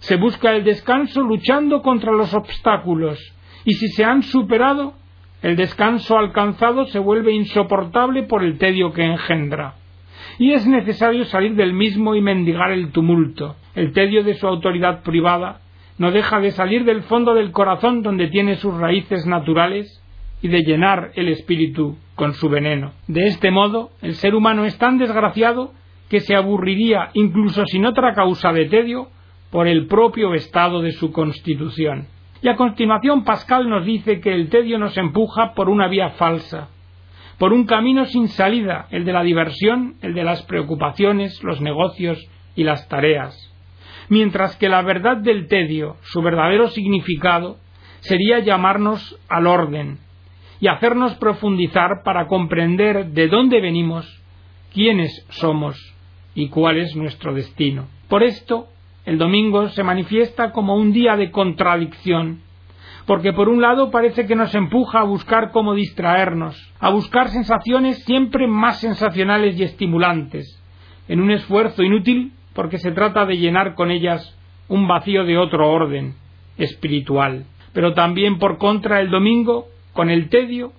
Se 0.00 0.16
busca 0.16 0.52
el 0.52 0.64
descanso 0.64 1.22
luchando 1.22 1.80
contra 1.82 2.12
los 2.12 2.34
obstáculos, 2.34 3.20
y 3.64 3.74
si 3.74 3.88
se 3.88 4.04
han 4.04 4.22
superado, 4.22 4.94
el 5.42 5.56
descanso 5.56 6.18
alcanzado 6.18 6.86
se 6.86 6.98
vuelve 6.98 7.32
insoportable 7.32 8.24
por 8.24 8.42
el 8.42 8.58
tedio 8.58 8.92
que 8.92 9.04
engendra. 9.04 9.74
Y 10.38 10.52
es 10.52 10.66
necesario 10.66 11.24
salir 11.24 11.54
del 11.54 11.72
mismo 11.72 12.14
y 12.14 12.20
mendigar 12.20 12.72
el 12.72 12.90
tumulto, 12.90 13.56
el 13.74 13.92
tedio 13.92 14.24
de 14.24 14.34
su 14.34 14.46
autoridad 14.46 15.02
privada, 15.02 15.60
no 16.02 16.10
deja 16.10 16.40
de 16.40 16.50
salir 16.50 16.84
del 16.84 17.04
fondo 17.04 17.32
del 17.32 17.52
corazón 17.52 18.02
donde 18.02 18.26
tiene 18.26 18.56
sus 18.56 18.76
raíces 18.76 19.24
naturales 19.24 20.02
y 20.42 20.48
de 20.48 20.64
llenar 20.64 21.12
el 21.14 21.28
espíritu 21.28 21.96
con 22.16 22.34
su 22.34 22.48
veneno. 22.48 22.90
De 23.06 23.28
este 23.28 23.52
modo, 23.52 23.90
el 24.02 24.16
ser 24.16 24.34
humano 24.34 24.64
es 24.64 24.76
tan 24.78 24.98
desgraciado 24.98 25.72
que 26.10 26.18
se 26.18 26.34
aburriría 26.34 27.10
incluso 27.14 27.64
sin 27.66 27.86
otra 27.86 28.14
causa 28.14 28.52
de 28.52 28.64
tedio 28.64 29.10
por 29.52 29.68
el 29.68 29.86
propio 29.86 30.34
estado 30.34 30.82
de 30.82 30.90
su 30.90 31.12
constitución. 31.12 32.08
Y 32.42 32.48
a 32.48 32.56
continuación 32.56 33.22
Pascal 33.22 33.68
nos 33.68 33.86
dice 33.86 34.20
que 34.20 34.34
el 34.34 34.48
tedio 34.48 34.80
nos 34.80 34.98
empuja 34.98 35.54
por 35.54 35.68
una 35.68 35.86
vía 35.86 36.10
falsa, 36.10 36.68
por 37.38 37.52
un 37.52 37.64
camino 37.64 38.06
sin 38.06 38.26
salida, 38.26 38.88
el 38.90 39.04
de 39.04 39.12
la 39.12 39.22
diversión, 39.22 39.94
el 40.02 40.14
de 40.14 40.24
las 40.24 40.42
preocupaciones, 40.46 41.40
los 41.44 41.60
negocios 41.60 42.18
y 42.56 42.64
las 42.64 42.88
tareas, 42.88 43.51
mientras 44.12 44.56
que 44.56 44.68
la 44.68 44.82
verdad 44.82 45.16
del 45.16 45.48
tedio, 45.48 45.96
su 46.02 46.20
verdadero 46.20 46.68
significado, 46.68 47.56
sería 48.00 48.40
llamarnos 48.40 49.18
al 49.26 49.46
orden 49.46 50.00
y 50.60 50.68
hacernos 50.68 51.14
profundizar 51.14 52.02
para 52.04 52.26
comprender 52.26 53.06
de 53.06 53.28
dónde 53.28 53.62
venimos, 53.62 54.04
quiénes 54.74 55.26
somos 55.30 55.78
y 56.34 56.50
cuál 56.50 56.76
es 56.76 56.94
nuestro 56.94 57.32
destino. 57.32 57.86
Por 58.10 58.22
esto, 58.22 58.66
el 59.06 59.16
domingo 59.16 59.70
se 59.70 59.82
manifiesta 59.82 60.52
como 60.52 60.76
un 60.76 60.92
día 60.92 61.16
de 61.16 61.30
contradicción, 61.30 62.42
porque 63.06 63.32
por 63.32 63.48
un 63.48 63.62
lado 63.62 63.90
parece 63.90 64.26
que 64.26 64.36
nos 64.36 64.54
empuja 64.54 65.00
a 65.00 65.04
buscar 65.04 65.52
cómo 65.52 65.72
distraernos, 65.72 66.54
a 66.80 66.90
buscar 66.90 67.28
sensaciones 67.28 68.04
siempre 68.04 68.46
más 68.46 68.78
sensacionales 68.78 69.58
y 69.58 69.62
estimulantes, 69.62 70.62
en 71.08 71.18
un 71.18 71.30
esfuerzo 71.30 71.82
inútil 71.82 72.32
porque 72.54 72.78
se 72.78 72.92
trata 72.92 73.26
de 73.26 73.38
llenar 73.38 73.74
con 73.74 73.90
ellas 73.90 74.36
un 74.68 74.86
vacío 74.88 75.24
de 75.24 75.38
otro 75.38 75.70
orden, 75.70 76.14
espiritual. 76.56 77.44
Pero 77.72 77.94
también 77.94 78.38
por 78.38 78.58
contra 78.58 79.00
el 79.00 79.10
domingo, 79.10 79.68
con 79.92 80.10
el 80.10 80.28
tedio, 80.28 80.72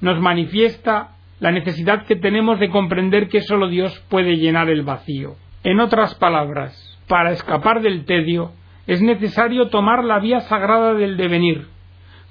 nos 0.00 0.20
manifiesta 0.20 1.16
la 1.38 1.50
necesidad 1.50 2.04
que 2.06 2.16
tenemos 2.16 2.58
de 2.60 2.68
comprender 2.68 3.28
que 3.28 3.40
sólo 3.40 3.68
Dios 3.68 3.98
puede 4.08 4.36
llenar 4.36 4.68
el 4.68 4.82
vacío. 4.82 5.36
En 5.64 5.80
otras 5.80 6.14
palabras, 6.14 6.98
para 7.08 7.32
escapar 7.32 7.82
del 7.82 8.04
tedio, 8.04 8.52
es 8.86 9.02
necesario 9.02 9.68
tomar 9.68 10.04
la 10.04 10.18
vía 10.18 10.40
sagrada 10.40 10.94
del 10.94 11.16
devenir, 11.16 11.66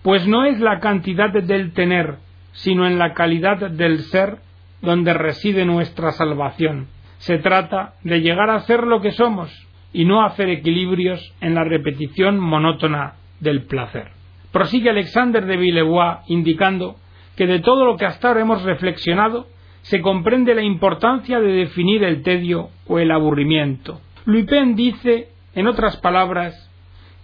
pues 0.02 0.28
no 0.28 0.46
es 0.46 0.60
la 0.60 0.80
cantidad 0.80 1.30
del 1.32 1.74
tener, 1.74 2.18
sino 2.52 2.88
en 2.88 2.98
la 2.98 3.14
calidad 3.14 3.70
del 3.70 4.00
ser 4.00 4.38
donde 4.82 5.14
reside 5.14 5.66
nuestra 5.66 6.12
salvación. 6.12 6.88
Se 7.20 7.38
trata 7.38 7.94
de 8.04 8.22
llegar 8.22 8.50
a 8.50 8.62
ser 8.62 8.84
lo 8.84 9.02
que 9.02 9.12
somos 9.12 9.50
y 9.94 10.06
no 10.06 10.26
hacer 10.26 10.50
equilibrios 10.50 11.34
en 11.42 11.56
la 11.56 11.64
repetición 11.64 12.40
monótona 12.40 13.14
del 13.40 13.64
placer. 13.64 14.12
Prosigue 14.52 14.90
Alexander 14.90 15.46
de 15.46 15.58
Villevoix 15.58 16.20
indicando 16.28 16.96
que 17.36 17.48
de 17.48 17.60
todo 17.60 17.86
lo 17.86 17.96
que 17.96 18.06
hasta 18.06 18.28
ahora 18.28 18.42
hemos 18.42 18.64
reflexionado 18.64 19.48
se 19.82 20.02
comprende 20.02 20.54
la 20.56 20.64
importancia 20.64 21.40
de 21.40 21.54
definir 21.54 22.04
el 22.04 22.22
tedio 22.22 22.70
o 22.88 23.00
el 23.00 23.12
aburrimiento, 23.12 24.02
Pen 24.48 24.76
dice, 24.76 25.30
en 25.56 25.68
otras 25.68 25.98
palabras, 25.98 26.70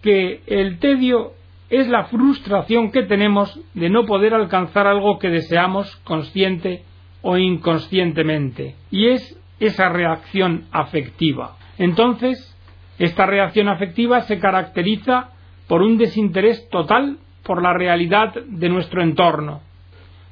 que 0.02 0.42
el 0.48 0.80
tedio 0.80 1.34
es 1.70 1.88
la 1.88 2.06
frustración 2.06 2.92
que 2.92 3.04
tenemos 3.04 3.60
de 3.74 3.90
no 3.90 4.06
poder 4.06 4.34
alcanzar 4.34 4.88
algo 4.88 5.20
que 5.20 5.30
deseamos 5.30 5.96
consciente 5.98 6.84
o 7.22 7.38
inconscientemente, 7.38 8.75
y 8.92 9.08
es 9.08 9.38
esa 9.59 9.89
reacción 9.89 10.65
afectiva. 10.71 11.57
Entonces, 11.77 12.55
esta 12.97 13.25
reacción 13.25 13.67
afectiva 13.67 14.21
se 14.21 14.39
caracteriza 14.39 15.29
por 15.67 15.81
un 15.81 15.97
desinterés 15.97 16.69
total 16.69 17.17
por 17.43 17.62
la 17.62 17.74
realidad 17.74 18.33
de 18.33 18.69
nuestro 18.69 19.01
entorno, 19.01 19.62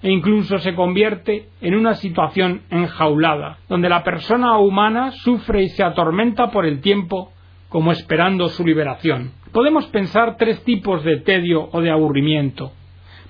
e 0.02 0.12
incluso 0.12 0.58
se 0.58 0.76
convierte 0.76 1.48
en 1.62 1.76
una 1.76 1.94
situación 1.94 2.62
enjaulada, 2.70 3.58
donde 3.70 3.90
la 3.90 4.04
persona 4.04 4.58
humana 4.58 5.12
sufre 5.12 5.64
y 5.64 5.70
se 5.70 5.84
atormenta 5.84 6.52
por 6.52 6.66
el 6.66 6.82
tiempo 6.82 7.32
como 7.70 7.92
esperando 7.92 8.50
su 8.50 8.66
liberación. 8.66 9.32
Podemos 9.52 9.86
pensar 9.88 10.38
tres 10.38 10.64
tipos 10.64 11.04
de 11.04 11.18
tedio 11.18 11.70
o 11.72 11.82
de 11.82 11.92
aburrimiento. 11.92 12.72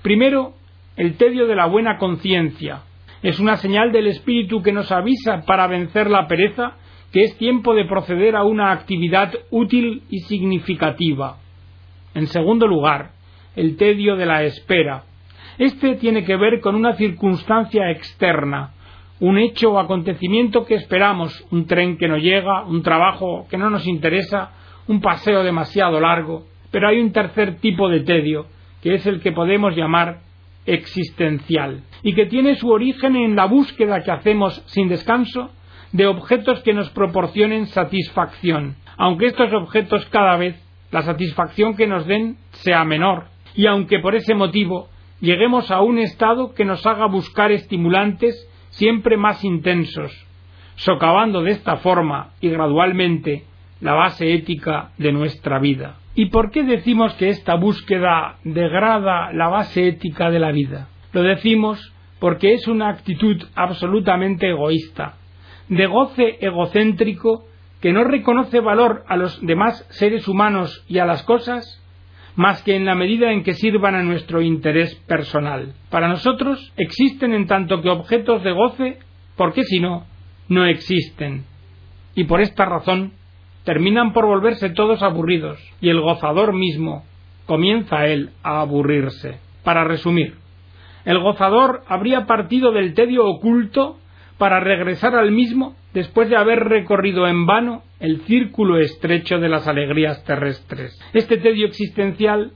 Primero, 0.02 0.54
el 0.96 1.16
tedio 1.16 1.46
de 1.46 1.54
la 1.54 1.66
buena 1.66 1.98
conciencia. 1.98 2.82
Es 3.24 3.40
una 3.40 3.56
señal 3.56 3.90
del 3.90 4.06
espíritu 4.08 4.60
que 4.60 4.70
nos 4.70 4.92
avisa 4.92 5.44
para 5.46 5.66
vencer 5.66 6.10
la 6.10 6.26
pereza 6.26 6.74
que 7.10 7.22
es 7.22 7.38
tiempo 7.38 7.72
de 7.74 7.86
proceder 7.86 8.36
a 8.36 8.42
una 8.44 8.70
actividad 8.70 9.32
útil 9.50 10.02
y 10.10 10.18
significativa. 10.18 11.38
En 12.14 12.26
segundo 12.26 12.66
lugar, 12.66 13.12
el 13.56 13.78
tedio 13.78 14.16
de 14.16 14.26
la 14.26 14.42
espera, 14.42 15.04
este 15.56 15.94
tiene 15.94 16.22
que 16.26 16.36
ver 16.36 16.60
con 16.60 16.74
una 16.74 16.96
circunstancia 16.96 17.90
externa, 17.90 18.74
un 19.20 19.38
hecho 19.38 19.72
o 19.72 19.78
acontecimiento 19.78 20.66
que 20.66 20.74
esperamos, 20.74 21.46
un 21.50 21.66
tren 21.66 21.96
que 21.96 22.08
no 22.08 22.18
llega, 22.18 22.66
un 22.66 22.82
trabajo 22.82 23.46
que 23.48 23.56
no 23.56 23.70
nos 23.70 23.86
interesa, 23.86 24.50
un 24.86 25.00
paseo 25.00 25.42
demasiado 25.42 25.98
largo. 25.98 26.44
Pero 26.70 26.88
hay 26.88 27.00
un 27.00 27.10
tercer 27.10 27.56
tipo 27.56 27.88
de 27.88 28.00
tedio, 28.00 28.48
que 28.82 28.96
es 28.96 29.06
el 29.06 29.22
que 29.22 29.32
podemos 29.32 29.74
llamar 29.74 30.18
existencial, 30.66 31.82
y 32.02 32.14
que 32.14 32.26
tiene 32.26 32.56
su 32.56 32.70
origen 32.70 33.16
en 33.16 33.36
la 33.36 33.46
búsqueda 33.46 34.02
que 34.02 34.10
hacemos 34.10 34.62
sin 34.66 34.88
descanso 34.88 35.50
de 35.92 36.06
objetos 36.06 36.62
que 36.62 36.72
nos 36.72 36.90
proporcionen 36.90 37.66
satisfacción, 37.66 38.76
aunque 38.96 39.26
estos 39.26 39.52
objetos 39.52 40.04
cada 40.06 40.36
vez 40.36 40.60
la 40.90 41.02
satisfacción 41.02 41.76
que 41.76 41.86
nos 41.86 42.06
den 42.06 42.36
sea 42.50 42.84
menor, 42.84 43.26
y 43.54 43.66
aunque 43.66 43.98
por 43.98 44.14
ese 44.14 44.34
motivo 44.34 44.88
lleguemos 45.20 45.70
a 45.70 45.80
un 45.80 45.98
estado 45.98 46.54
que 46.54 46.64
nos 46.64 46.84
haga 46.86 47.06
buscar 47.06 47.52
estimulantes 47.52 48.48
siempre 48.70 49.16
más 49.16 49.44
intensos, 49.44 50.12
socavando 50.76 51.42
de 51.42 51.52
esta 51.52 51.76
forma 51.76 52.32
y 52.40 52.48
gradualmente 52.48 53.44
la 53.80 53.94
base 53.94 54.32
ética 54.34 54.90
de 54.98 55.12
nuestra 55.12 55.58
vida. 55.58 55.96
¿Y 56.16 56.26
por 56.26 56.50
qué 56.50 56.62
decimos 56.62 57.12
que 57.14 57.28
esta 57.28 57.56
búsqueda 57.56 58.36
degrada 58.44 59.32
la 59.32 59.48
base 59.48 59.88
ética 59.88 60.30
de 60.30 60.38
la 60.38 60.52
vida? 60.52 60.88
Lo 61.12 61.22
decimos 61.22 61.92
porque 62.20 62.54
es 62.54 62.68
una 62.68 62.88
actitud 62.88 63.42
absolutamente 63.56 64.48
egoísta, 64.48 65.16
de 65.68 65.86
goce 65.86 66.38
egocéntrico 66.40 67.46
que 67.80 67.92
no 67.92 68.04
reconoce 68.04 68.60
valor 68.60 69.04
a 69.08 69.16
los 69.16 69.44
demás 69.44 69.86
seres 69.90 70.28
humanos 70.28 70.84
y 70.88 70.98
a 70.98 71.04
las 71.04 71.24
cosas 71.24 71.80
más 72.36 72.62
que 72.62 72.76
en 72.76 72.84
la 72.84 72.94
medida 72.94 73.32
en 73.32 73.42
que 73.42 73.54
sirvan 73.54 73.94
a 73.94 74.02
nuestro 74.02 74.40
interés 74.40 74.94
personal. 75.06 75.74
Para 75.90 76.08
nosotros 76.08 76.72
existen 76.76 77.34
en 77.34 77.46
tanto 77.46 77.82
que 77.82 77.90
objetos 77.90 78.42
de 78.42 78.52
goce, 78.52 78.98
porque 79.36 79.64
si 79.64 79.80
no, 79.80 80.06
no 80.48 80.64
existen. 80.64 81.44
Y 82.14 82.24
por 82.24 82.40
esta 82.40 82.64
razón 82.64 83.12
terminan 83.64 84.12
por 84.12 84.26
volverse 84.26 84.70
todos 84.70 85.02
aburridos, 85.02 85.58
y 85.80 85.88
el 85.88 86.00
gozador 86.00 86.52
mismo 86.52 87.04
comienza 87.46 88.06
él 88.06 88.30
a 88.42 88.60
aburrirse. 88.60 89.38
Para 89.62 89.84
resumir, 89.84 90.34
el 91.04 91.18
gozador 91.18 91.82
habría 91.86 92.26
partido 92.26 92.72
del 92.72 92.94
tedio 92.94 93.26
oculto 93.26 93.98
para 94.38 94.60
regresar 94.60 95.14
al 95.14 95.32
mismo 95.32 95.74
después 95.92 96.28
de 96.28 96.36
haber 96.36 96.60
recorrido 96.60 97.26
en 97.26 97.46
vano 97.46 97.82
el 98.00 98.20
círculo 98.22 98.78
estrecho 98.78 99.38
de 99.38 99.48
las 99.48 99.68
alegrías 99.68 100.24
terrestres. 100.24 100.98
Este 101.12 101.38
tedio 101.38 101.66
existencial, 101.66 102.52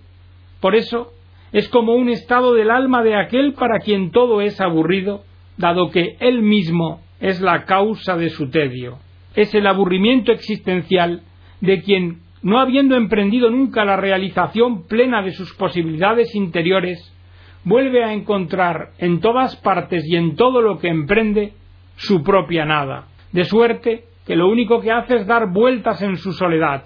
por 0.60 0.74
eso, 0.74 1.12
es 1.52 1.68
como 1.68 1.94
un 1.94 2.10
estado 2.10 2.52
del 2.52 2.70
alma 2.70 3.02
de 3.02 3.14
aquel 3.14 3.54
para 3.54 3.78
quien 3.78 4.10
todo 4.10 4.40
es 4.40 4.60
aburrido, 4.60 5.24
dado 5.56 5.90
que 5.90 6.16
él 6.20 6.42
mismo 6.42 7.00
es 7.20 7.40
la 7.40 7.64
causa 7.64 8.16
de 8.16 8.28
su 8.28 8.50
tedio. 8.50 8.98
Es 9.38 9.54
el 9.54 9.68
aburrimiento 9.68 10.32
existencial 10.32 11.22
de 11.60 11.80
quien, 11.82 12.22
no 12.42 12.58
habiendo 12.58 12.96
emprendido 12.96 13.48
nunca 13.50 13.84
la 13.84 13.96
realización 13.96 14.88
plena 14.88 15.22
de 15.22 15.30
sus 15.30 15.54
posibilidades 15.54 16.34
interiores, 16.34 16.98
vuelve 17.62 18.02
a 18.02 18.12
encontrar 18.12 18.94
en 18.98 19.20
todas 19.20 19.54
partes 19.54 20.02
y 20.08 20.16
en 20.16 20.34
todo 20.34 20.60
lo 20.60 20.80
que 20.80 20.88
emprende 20.88 21.52
su 21.94 22.24
propia 22.24 22.64
nada, 22.64 23.06
de 23.30 23.44
suerte 23.44 24.06
que 24.26 24.34
lo 24.34 24.48
único 24.48 24.80
que 24.80 24.90
hace 24.90 25.18
es 25.18 25.26
dar 25.28 25.52
vueltas 25.52 26.02
en 26.02 26.16
su 26.16 26.32
soledad, 26.32 26.82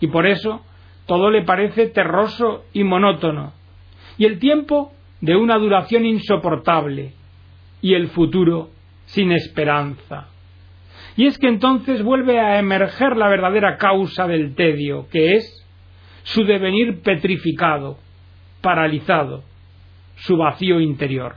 y 0.00 0.06
por 0.06 0.28
eso 0.28 0.62
todo 1.06 1.28
le 1.32 1.42
parece 1.42 1.88
terroso 1.88 2.66
y 2.72 2.84
monótono, 2.84 3.52
y 4.16 4.26
el 4.26 4.38
tiempo 4.38 4.92
de 5.20 5.34
una 5.34 5.58
duración 5.58 6.06
insoportable, 6.06 7.14
y 7.82 7.94
el 7.94 8.06
futuro 8.10 8.70
sin 9.06 9.32
esperanza. 9.32 10.28
Y 11.16 11.26
es 11.26 11.38
que 11.38 11.48
entonces 11.48 12.02
vuelve 12.02 12.38
a 12.40 12.58
emerger 12.58 13.16
la 13.16 13.28
verdadera 13.28 13.78
causa 13.78 14.26
del 14.26 14.54
tedio, 14.54 15.08
que 15.10 15.36
es 15.36 15.66
su 16.24 16.44
devenir 16.44 17.00
petrificado, 17.02 17.98
paralizado, 18.60 19.44
su 20.16 20.36
vacío 20.36 20.80
interior. 20.80 21.36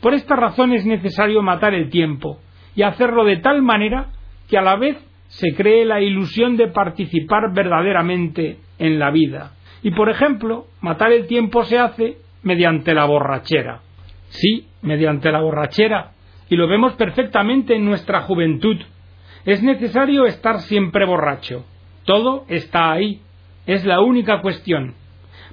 Por 0.00 0.12
esta 0.12 0.36
razón 0.36 0.72
es 0.72 0.84
necesario 0.84 1.42
matar 1.42 1.74
el 1.74 1.88
tiempo 1.88 2.38
y 2.74 2.82
hacerlo 2.82 3.24
de 3.24 3.38
tal 3.38 3.62
manera 3.62 4.08
que 4.48 4.58
a 4.58 4.62
la 4.62 4.76
vez 4.76 4.98
se 5.28 5.54
cree 5.54 5.84
la 5.84 6.00
ilusión 6.00 6.56
de 6.56 6.68
participar 6.68 7.52
verdaderamente 7.54 8.58
en 8.78 8.98
la 8.98 9.10
vida. 9.10 9.52
Y 9.82 9.90
por 9.92 10.10
ejemplo, 10.10 10.66
matar 10.80 11.12
el 11.12 11.26
tiempo 11.26 11.64
se 11.64 11.78
hace 11.78 12.18
mediante 12.42 12.94
la 12.94 13.04
borrachera. 13.06 13.80
Sí, 14.28 14.66
mediante 14.82 15.30
la 15.32 15.40
borrachera, 15.40 16.12
y 16.48 16.56
lo 16.56 16.68
vemos 16.68 16.94
perfectamente 16.94 17.74
en 17.74 17.84
nuestra 17.84 18.22
juventud, 18.22 18.78
Es 19.44 19.62
necesario 19.62 20.26
estar 20.26 20.60
siempre 20.62 21.06
borracho. 21.06 21.64
Todo 22.04 22.44
está 22.48 22.90
ahí. 22.90 23.20
Es 23.64 23.84
la 23.84 24.00
única 24.00 24.40
cuestión. 24.40 24.94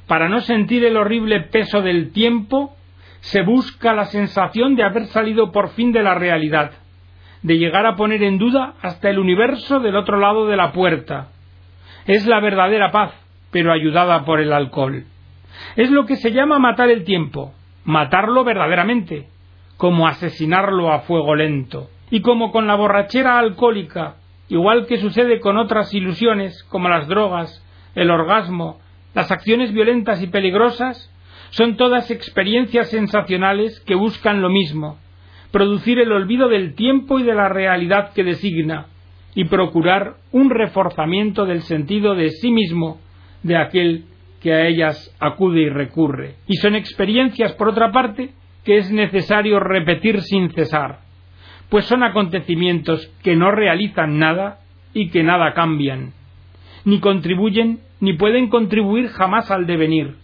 Para 0.08 0.30
no 0.30 0.42
sentir 0.42 0.84
el 0.84 0.98
horrible 0.98 1.42
peso 1.42 1.84
del 1.84 2.12
tiempo, 2.12 2.76
se 3.20 3.44
busca 3.44 3.94
la 3.94 4.06
sensación 4.06 4.76
de 4.76 4.84
haber 4.84 5.06
salido 5.06 5.52
por 5.52 5.70
fin 5.70 5.92
de 5.92 6.02
la 6.02 6.16
realidad, 6.16 6.72
de 7.44 7.60
llegar 7.60 7.86
a 7.86 7.96
poner 7.96 8.24
en 8.24 8.40
duda 8.40 8.74
hasta 8.82 9.12
el 9.12 9.20
universo 9.20 9.80
del 9.80 9.96
otro 9.96 10.20
lado 10.20 10.48
de 10.48 10.58
la 10.58 10.72
puerta. 10.72 11.30
Es 12.08 12.26
la 12.26 12.40
verdadera 12.40 12.92
paz, 12.92 13.14
pero 13.52 13.72
ayudada 13.72 14.26
por 14.26 14.40
el 14.40 14.52
alcohol. 14.52 15.06
Es 15.76 15.92
lo 15.92 16.06
que 16.06 16.16
se 16.16 16.32
llama 16.32 16.58
matar 16.58 16.90
el 16.90 17.04
tiempo, 17.04 17.54
matarlo 17.86 18.44
verdaderamente, 18.44 19.28
como 19.84 20.08
asesinarlo 20.08 20.94
a 20.94 21.00
fuego 21.00 21.36
lento. 21.36 21.90
Y 22.10 22.22
como 22.22 22.54
con 22.54 22.68
la 22.68 22.76
borrachera 22.76 23.38
alcohólica, 23.38 24.16
igual 24.48 24.86
que 24.88 24.98
sucede 24.98 25.42
con 25.42 25.58
otras 25.58 25.94
ilusiones 25.94 26.64
como 26.70 26.88
las 26.88 27.10
drogas, 27.10 27.62
el 27.94 28.10
orgasmo, 28.10 28.80
las 29.14 29.30
acciones 29.30 29.74
violentas 29.74 30.24
y 30.24 30.28
peligrosas, 30.28 31.14
son 31.50 31.76
todas 31.76 32.12
experiencias 32.12 32.92
sensacionales 32.92 33.82
que 33.82 33.96
buscan 33.96 34.42
lo 34.42 34.48
mismo, 34.48 35.00
producir 35.52 36.00
el 36.00 36.14
olvido 36.14 36.48
del 36.48 36.76
tiempo 36.76 37.20
y 37.20 37.24
de 37.24 37.36
la 37.36 37.50
realidad 37.50 38.14
que 38.14 38.24
designa, 38.24 38.86
y 39.36 39.44
procurar 39.50 40.14
un 40.32 40.50
reforzamiento 40.50 41.46
del 41.46 41.62
sentido 41.64 42.16
de 42.16 42.30
sí 42.30 42.52
mismo 42.52 43.02
de 43.42 43.58
aquel 43.58 44.06
que 44.42 44.54
a 44.54 44.66
ellas 44.66 45.14
acude 45.20 45.64
y 45.64 45.68
recurre. 45.68 46.36
Y 46.48 46.56
son 46.56 46.74
experiencias, 46.74 47.52
por 47.56 47.68
otra 47.68 47.92
parte, 47.92 48.30
que 48.64 48.78
es 48.78 48.92
necesario 48.92 49.60
repetir 49.60 50.22
sin 50.22 50.52
cesar, 50.52 51.00
pues 51.70 51.86
son 51.86 52.04
acontecimientos 52.04 53.08
que 53.24 53.36
no 53.36 53.52
realizan 53.52 54.20
nada 54.20 54.60
y 54.94 55.10
que 55.10 55.24
nada 55.24 55.54
cambian, 55.54 56.14
ni 56.86 57.00
contribuyen 57.00 57.80
ni 58.00 58.14
pueden 58.14 58.50
contribuir 58.50 59.08
jamás 59.10 59.50
al 59.50 59.66
devenir, 59.66 60.16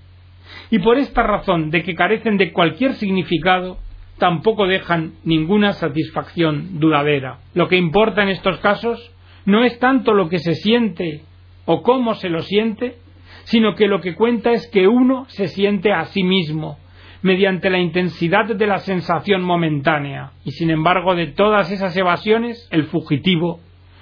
y 0.70 0.80
por 0.80 0.98
esta 0.98 1.24
razón 1.24 1.72
de 1.72 1.84
que 1.84 1.96
carecen 1.96 2.38
de 2.38 2.52
cualquier 2.52 2.94
significado, 2.94 3.78
tampoco 4.18 4.68
dejan 4.68 5.14
ninguna 5.24 5.74
satisfacción 5.74 6.80
duradera. 6.80 7.40
Lo 7.54 7.68
que 7.68 7.78
importa 7.78 8.22
en 8.22 8.30
estos 8.30 8.60
casos 8.60 9.12
no 9.46 9.64
es 9.64 9.80
tanto 9.80 10.14
lo 10.14 10.30
que 10.30 10.40
se 10.40 10.54
siente 10.54 11.24
o 11.66 11.82
cómo 11.82 12.14
se 12.16 12.30
lo 12.30 12.42
siente, 12.42 12.98
sino 13.46 13.76
que 13.76 13.88
lo 13.88 14.02
que 14.02 14.16
cuenta 14.16 14.52
es 14.52 14.70
que 14.70 14.88
uno 14.88 15.26
se 15.30 15.48
siente 15.48 15.92
a 15.92 16.06
sí 16.06 16.24
mismo, 16.24 16.78
mediante 17.22 17.70
la 17.70 17.80
intensidad 17.80 18.46
de 18.46 18.68
la 18.68 18.80
sensación 18.80 19.44
momentánea, 19.44 20.32
y 20.46 20.52
sin 20.52 20.70
embargo 20.70 21.16
de 21.16 21.28
todas 21.28 21.72
esas 21.72 21.96
evasiones, 21.98 22.68
el 22.72 22.86
fugitivo, 22.86 23.60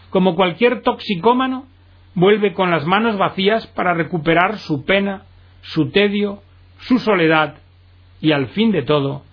como 0.10 0.36
cualquier 0.36 0.82
toxicómano, 0.82 1.66
vuelve 2.14 2.54
con 2.54 2.72
las 2.72 2.86
manos 2.86 3.18
vacías 3.18 3.68
para 3.68 3.94
recuperar 3.94 4.58
su 4.58 4.86
pena, 4.86 5.24
su 5.62 5.90
tedio, 5.90 6.42
su 6.80 7.00
soledad 7.00 7.56
y 8.22 8.32
al 8.32 8.48
fin 8.48 8.72
de 8.72 8.84
todo, 8.84 9.24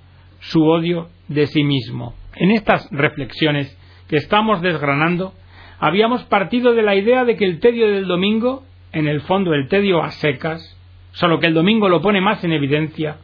su 0.41 0.63
odio 0.65 1.09
de 1.29 1.47
sí 1.47 1.63
mismo. 1.63 2.15
En 2.35 2.51
estas 2.51 2.89
reflexiones 2.91 3.77
que 4.09 4.17
estamos 4.17 4.61
desgranando, 4.61 5.33
habíamos 5.79 6.25
partido 6.25 6.75
de 6.75 6.83
la 6.83 6.95
idea 6.95 7.25
de 7.25 7.37
que 7.37 7.45
el 7.45 7.61
tedio 7.61 7.91
del 7.91 8.07
domingo, 8.07 8.65
en 8.93 9.09
el 9.09 9.21
fondo 9.23 9.55
el 9.55 9.69
tedio 9.69 10.03
a 10.03 10.11
secas, 10.11 10.79
solo 11.13 11.39
que 11.39 11.47
el 11.47 11.55
domingo 11.55 11.89
lo 11.89 12.03
pone 12.03 12.21
más 12.21 12.43
en 12.45 12.53
evidencia, 12.53 13.19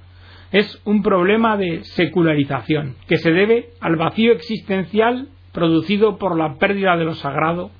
es 0.52 0.80
un 0.84 1.02
problema 1.02 1.56
de 1.56 1.84
secularización, 1.84 2.96
que 3.06 3.18
se 3.18 3.30
debe 3.30 3.70
al 3.80 3.96
vacío 3.96 4.32
existencial 4.32 5.28
producido 5.52 6.18
por 6.18 6.36
la 6.36 6.54
pérdida 6.58 6.96
de 6.96 7.04
lo 7.04 7.14
sagrado, 7.14 7.70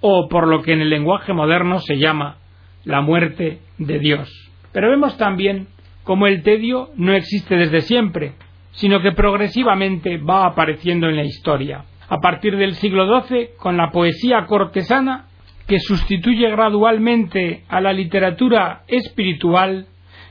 o 0.00 0.28
por 0.28 0.46
lo 0.46 0.62
que 0.62 0.72
en 0.72 0.80
el 0.80 0.90
lenguaje 0.90 1.32
moderno 1.32 1.80
se 1.80 1.98
llama 1.98 2.36
la 2.84 3.00
muerte 3.00 3.58
de 3.78 3.98
Dios. 3.98 4.30
Pero 4.72 4.90
vemos 4.90 5.16
también 5.16 5.68
cómo 6.04 6.26
el 6.26 6.42
tedio 6.42 6.90
no 6.96 7.12
existe 7.12 7.56
desde 7.56 7.80
siempre, 7.80 8.34
sino 8.72 9.00
que 9.00 9.12
progresivamente 9.12 10.18
va 10.18 10.46
apareciendo 10.46 11.08
en 11.08 11.16
la 11.16 11.24
historia. 11.24 11.84
A 12.08 12.18
partir 12.18 12.56
del 12.56 12.74
siglo 12.74 13.22
XII, 13.22 13.50
con 13.58 13.76
la 13.76 13.90
poesía 13.90 14.46
cortesana, 14.46 15.26
que 15.66 15.78
sustituye 15.80 16.48
gradualmente 16.48 17.64
a 17.68 17.80
la 17.80 17.92
literatura 17.92 18.82
espiritual, 18.88 19.86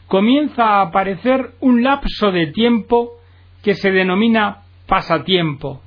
comienza 0.07 0.63
a 0.63 0.81
aparecer 0.81 1.51
un 1.59 1.83
lapso 1.83 2.31
de 2.31 2.47
tiempo 2.47 3.11
que 3.63 3.73
se 3.73 3.91
denomina 3.91 4.63
pasatiempo 4.87 5.81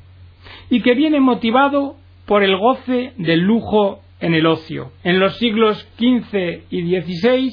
y 0.68 0.82
que 0.82 0.94
viene 0.94 1.20
motivado 1.20 1.96
por 2.26 2.42
el 2.42 2.56
goce 2.56 3.12
del 3.16 3.40
lujo 3.40 4.00
en 4.20 4.34
el 4.34 4.46
ocio. 4.46 4.92
En 5.02 5.18
los 5.18 5.38
siglos 5.38 5.88
XV 5.98 6.64
y 6.70 7.00
XVI 7.00 7.50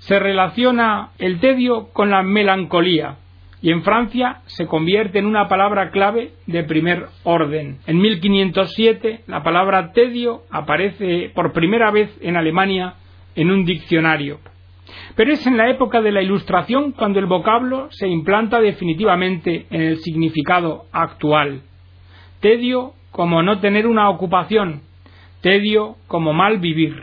se 0.00 0.18
relaciona 0.18 1.10
el 1.18 1.38
tedio 1.40 1.88
con 1.92 2.10
la 2.10 2.22
melancolía 2.22 3.16
y 3.62 3.70
en 3.70 3.82
Francia 3.82 4.40
se 4.46 4.66
convierte 4.66 5.18
en 5.18 5.26
una 5.26 5.48
palabra 5.48 5.90
clave 5.90 6.32
de 6.46 6.64
primer 6.64 7.06
orden. 7.24 7.78
En 7.86 7.98
1507 7.98 9.20
la 9.26 9.42
palabra 9.42 9.92
tedio 9.92 10.42
aparece 10.50 11.30
por 11.34 11.52
primera 11.52 11.90
vez 11.90 12.10
en 12.22 12.36
Alemania 12.36 12.94
en 13.36 13.50
un 13.50 13.66
diccionario. 13.66 14.38
Pero 15.16 15.32
es 15.32 15.46
en 15.46 15.56
la 15.56 15.70
época 15.70 16.00
de 16.00 16.12
la 16.12 16.22
Ilustración 16.22 16.92
cuando 16.92 17.18
el 17.18 17.26
vocablo 17.26 17.88
se 17.90 18.08
implanta 18.08 18.60
definitivamente 18.60 19.66
en 19.70 19.82
el 19.82 19.98
significado 19.98 20.84
actual. 20.92 21.62
Tedio 22.40 22.94
como 23.10 23.42
no 23.42 23.60
tener 23.60 23.86
una 23.86 24.08
ocupación, 24.08 24.82
tedio 25.40 25.96
como 26.06 26.32
mal 26.32 26.58
vivir, 26.58 26.94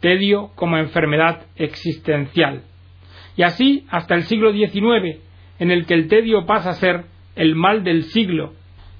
tedio 0.00 0.50
como 0.54 0.78
enfermedad 0.78 1.46
existencial. 1.56 2.62
Y 3.36 3.42
así 3.42 3.86
hasta 3.90 4.14
el 4.14 4.22
siglo 4.24 4.52
XIX, 4.52 5.18
en 5.58 5.70
el 5.70 5.86
que 5.86 5.94
el 5.94 6.08
tedio 6.08 6.46
pasa 6.46 6.70
a 6.70 6.74
ser 6.74 7.04
el 7.36 7.54
mal 7.54 7.84
del 7.84 8.04
siglo, 8.04 8.52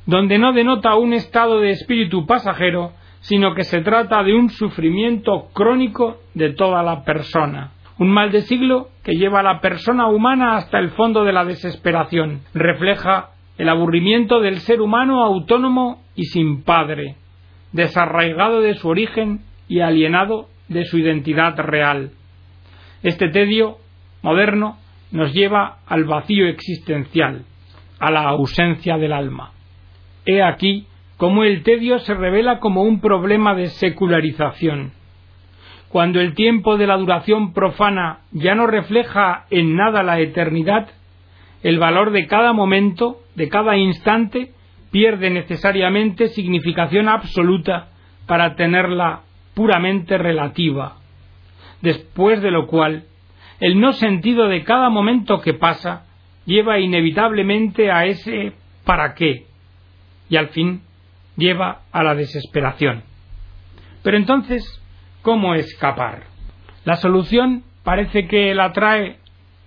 donde 0.06 0.38
no 0.38 0.52
denota 0.52 0.94
un 0.94 1.12
estado 1.12 1.60
de 1.60 1.70
espíritu 1.70 2.26
pasajero, 2.26 2.92
sino 3.20 3.54
que 3.54 3.64
se 3.64 3.80
trata 3.80 4.22
de 4.22 4.34
un 4.34 4.48
sufrimiento 4.48 5.48
crónico 5.52 6.18
de 6.34 6.50
toda 6.50 6.82
la 6.82 7.04
persona. 7.04 7.72
Un 7.98 8.10
mal 8.10 8.30
de 8.30 8.42
siglo 8.42 8.88
que 9.02 9.16
lleva 9.16 9.40
a 9.40 9.42
la 9.42 9.60
persona 9.60 10.06
humana 10.06 10.56
hasta 10.56 10.78
el 10.78 10.90
fondo 10.90 11.24
de 11.24 11.32
la 11.32 11.44
desesperación. 11.44 12.42
Refleja 12.54 13.30
el 13.56 13.68
aburrimiento 13.68 14.40
del 14.40 14.58
ser 14.58 14.80
humano 14.80 15.24
autónomo 15.24 16.02
y 16.14 16.26
sin 16.26 16.62
padre, 16.62 17.16
desarraigado 17.72 18.60
de 18.60 18.74
su 18.74 18.88
origen 18.88 19.40
y 19.68 19.80
alienado 19.80 20.46
de 20.68 20.84
su 20.84 20.98
identidad 20.98 21.56
real. 21.56 22.12
Este 23.02 23.28
tedio 23.30 23.78
moderno 24.22 24.78
nos 25.10 25.32
lleva 25.32 25.78
al 25.86 26.04
vacío 26.04 26.46
existencial, 26.46 27.44
a 27.98 28.12
la 28.12 28.28
ausencia 28.28 28.96
del 28.96 29.12
alma. 29.12 29.52
He 30.24 30.42
aquí 30.42 30.86
cómo 31.16 31.42
el 31.42 31.64
tedio 31.64 31.98
se 31.98 32.14
revela 32.14 32.60
como 32.60 32.82
un 32.82 33.00
problema 33.00 33.54
de 33.54 33.66
secularización, 33.66 34.92
cuando 35.88 36.20
el 36.20 36.34
tiempo 36.34 36.76
de 36.76 36.86
la 36.86 36.96
duración 36.96 37.52
profana 37.52 38.20
ya 38.32 38.54
no 38.54 38.66
refleja 38.66 39.46
en 39.50 39.74
nada 39.74 40.02
la 40.02 40.20
eternidad, 40.20 40.88
el 41.62 41.78
valor 41.78 42.10
de 42.10 42.26
cada 42.26 42.52
momento, 42.52 43.20
de 43.34 43.48
cada 43.48 43.76
instante, 43.76 44.52
pierde 44.90 45.30
necesariamente 45.30 46.28
significación 46.28 47.08
absoluta 47.08 47.88
para 48.26 48.54
tenerla 48.54 49.22
puramente 49.54 50.18
relativa, 50.18 50.96
después 51.80 52.42
de 52.42 52.50
lo 52.50 52.66
cual 52.66 53.04
el 53.60 53.80
no 53.80 53.92
sentido 53.92 54.46
de 54.48 54.62
cada 54.62 54.88
momento 54.88 55.40
que 55.40 55.54
pasa 55.54 56.04
lleva 56.44 56.78
inevitablemente 56.78 57.90
a 57.90 58.06
ese 58.06 58.52
para 58.84 59.14
qué 59.14 59.46
y 60.30 60.36
al 60.36 60.48
fin 60.48 60.82
lleva 61.36 61.80
a 61.90 62.02
la 62.02 62.14
desesperación. 62.14 63.02
Pero 64.02 64.16
entonces, 64.16 64.80
cómo 65.22 65.54
escapar. 65.54 66.24
La 66.84 66.96
solución 66.96 67.64
parece 67.84 68.26
que 68.26 68.54
la 68.54 68.72
trae 68.72 69.16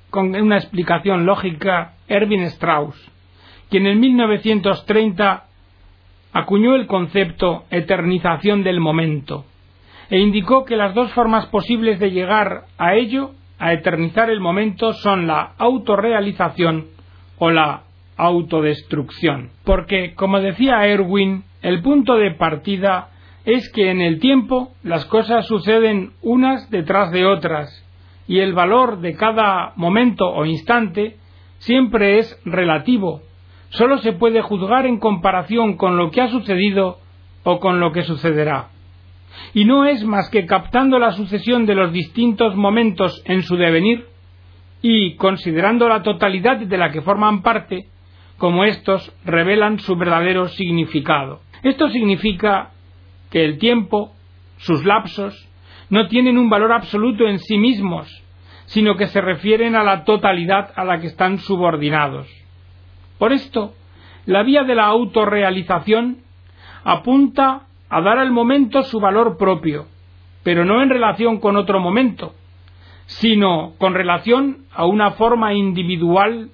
con 0.10 0.36
una 0.36 0.58
explicación 0.58 1.26
lógica 1.26 1.94
Erwin 2.08 2.44
Strauss, 2.44 2.96
quien 3.70 3.88
en 3.88 4.00
1930 4.00 5.46
acuñó 6.34 6.76
el 6.76 6.88
concepto 6.88 7.66
eternización 7.70 8.64
del 8.64 8.80
momento 8.80 9.46
e 10.10 10.20
indicó 10.20 10.66
que 10.66 10.76
las 10.76 10.94
dos 10.94 11.12
formas 11.14 11.46
posibles 11.48 11.98
de 12.00 12.12
llegar 12.12 12.66
a 12.78 12.96
ello, 12.96 13.32
a 13.58 13.72
eternizar 13.72 14.30
el 14.30 14.42
momento, 14.42 14.92
son 14.92 15.26
la 15.26 15.54
autorrealización 15.58 16.88
o 17.40 17.50
la 17.50 17.84
autodestrucción. 18.18 19.52
Porque, 19.64 20.14
como 20.14 20.42
decía 20.42 20.86
Erwin, 20.86 21.46
el 21.62 21.82
punto 21.82 22.18
de 22.18 22.32
partida 22.32 23.08
es 23.46 23.72
que 23.72 23.90
en 23.90 24.02
el 24.02 24.20
tiempo 24.20 24.72
las 24.84 25.06
cosas 25.06 25.48
suceden 25.48 26.12
unas 26.22 26.70
detrás 26.70 27.12
de 27.12 27.26
otras 27.26 27.86
y 28.28 28.40
el 28.40 28.54
valor 28.54 29.02
de 29.02 29.16
cada 29.16 29.74
momento 29.76 30.30
o 30.30 30.46
instante 30.46 31.18
siempre 31.58 32.20
es 32.20 32.40
relativo. 32.46 33.22
Solo 33.70 33.98
se 34.00 34.14
puede 34.14 34.42
juzgar 34.42 34.86
en 34.86 35.00
comparación 35.00 35.78
con 35.78 35.98
lo 35.98 36.12
que 36.12 36.22
ha 36.22 36.28
sucedido 36.28 37.00
o 37.44 37.60
con 37.60 37.80
lo 37.80 37.92
que 37.92 38.04
sucederá. 38.04 38.70
Y 39.54 39.66
no 39.66 39.86
es 39.86 40.04
más 40.04 40.30
que 40.30 40.46
captando 40.46 41.00
la 41.00 41.12
sucesión 41.12 41.66
de 41.66 41.76
los 41.76 41.92
distintos 41.92 42.56
momentos 42.56 43.22
en 43.26 43.44
su 43.44 43.56
devenir 43.56 44.06
y 44.82 45.16
considerando 45.16 45.88
la 45.88 46.04
totalidad 46.04 46.58
de 46.58 46.78
la 46.78 46.92
que 46.92 47.02
forman 47.02 47.42
parte, 47.42 47.86
como 48.38 48.66
éstos 48.66 49.14
revelan 49.24 49.80
su 49.80 49.96
verdadero 49.96 50.48
significado. 50.48 51.42
Esto 51.64 51.90
significa 51.90 52.72
que 53.32 53.44
el 53.44 53.58
tiempo, 53.58 54.12
sus 54.58 54.86
lapsos, 54.86 55.48
no 55.90 56.08
tienen 56.08 56.38
un 56.38 56.50
valor 56.50 56.72
absoluto 56.72 57.28
en 57.28 57.40
sí 57.40 57.58
mismos, 57.58 58.08
sino 58.66 58.96
que 58.96 59.08
se 59.08 59.20
refieren 59.22 59.76
a 59.76 59.84
la 59.84 60.04
totalidad 60.04 60.72
a 60.76 60.86
la 60.86 61.00
que 61.00 61.08
están 61.08 61.40
subordinados. 61.40 62.28
Por 63.18 63.34
esto, 63.34 63.74
la 64.26 64.44
vía 64.44 64.64
de 64.64 64.76
la 64.76 64.86
autorrealización 64.86 66.18
apunta 66.84 67.64
a 67.90 68.02
dar 68.02 68.20
al 68.20 68.32
momento 68.32 68.84
su 68.84 69.00
valor 69.00 69.38
propio, 69.38 69.88
pero 70.44 70.64
no 70.66 70.82
en 70.82 70.90
relación 70.90 71.40
con 71.40 71.58
otro 71.58 71.80
momento, 71.80 72.34
sino 73.06 73.74
con 73.78 73.94
relación 73.94 74.66
a 74.74 74.86
una 74.86 75.12
forma 75.12 75.54
individual 75.54 76.50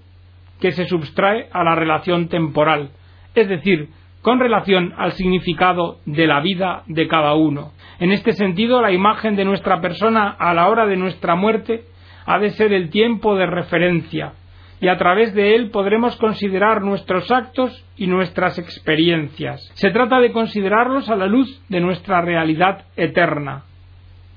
que 0.59 0.71
se 0.71 0.85
subtrae 0.85 1.47
a 1.51 1.63
la 1.63 1.75
relación 1.75 2.29
temporal, 2.29 2.89
es 3.35 3.47
decir, 3.47 3.89
con 4.27 4.41
relación 4.41 4.93
al 4.97 5.13
significado 5.13 5.99
de 6.05 6.27
la 6.27 6.41
vida 6.41 6.83
de 6.87 7.07
cada 7.07 7.35
uno. 7.35 7.71
En 7.97 8.11
este 8.11 8.33
sentido, 8.33 8.81
la 8.81 8.91
imagen 8.91 9.37
de 9.37 9.45
nuestra 9.45 9.79
persona 9.79 10.35
a 10.37 10.53
la 10.53 10.67
hora 10.67 10.85
de 10.85 10.97
nuestra 10.97 11.35
muerte 11.35 11.85
ha 12.25 12.37
de 12.37 12.49
ser 12.49 12.73
el 12.73 12.89
tiempo 12.89 13.37
de 13.37 13.45
referencia, 13.45 14.33
y 14.81 14.89
a 14.89 14.97
través 14.97 15.33
de 15.33 15.55
él 15.55 15.69
podremos 15.69 16.17
considerar 16.17 16.81
nuestros 16.81 17.31
actos 17.31 17.85
y 17.95 18.07
nuestras 18.07 18.59
experiencias. 18.59 19.61
Se 19.75 19.91
trata 19.91 20.19
de 20.19 20.33
considerarlos 20.33 21.07
a 21.07 21.15
la 21.15 21.27
luz 21.27 21.63
de 21.69 21.79
nuestra 21.79 22.19
realidad 22.19 22.83
eterna, 22.97 23.63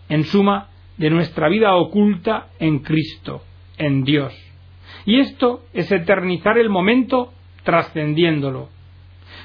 en 0.08 0.22
suma, 0.22 0.68
de 0.98 1.10
nuestra 1.10 1.48
vida 1.48 1.74
oculta 1.74 2.46
en 2.60 2.78
Cristo, 2.78 3.42
en 3.76 4.04
Dios. 4.04 4.32
Y 5.04 5.18
esto 5.18 5.62
es 5.72 5.90
eternizar 5.90 6.58
el 6.58 6.68
momento 6.68 7.32
trascendiéndolo. 7.64 8.68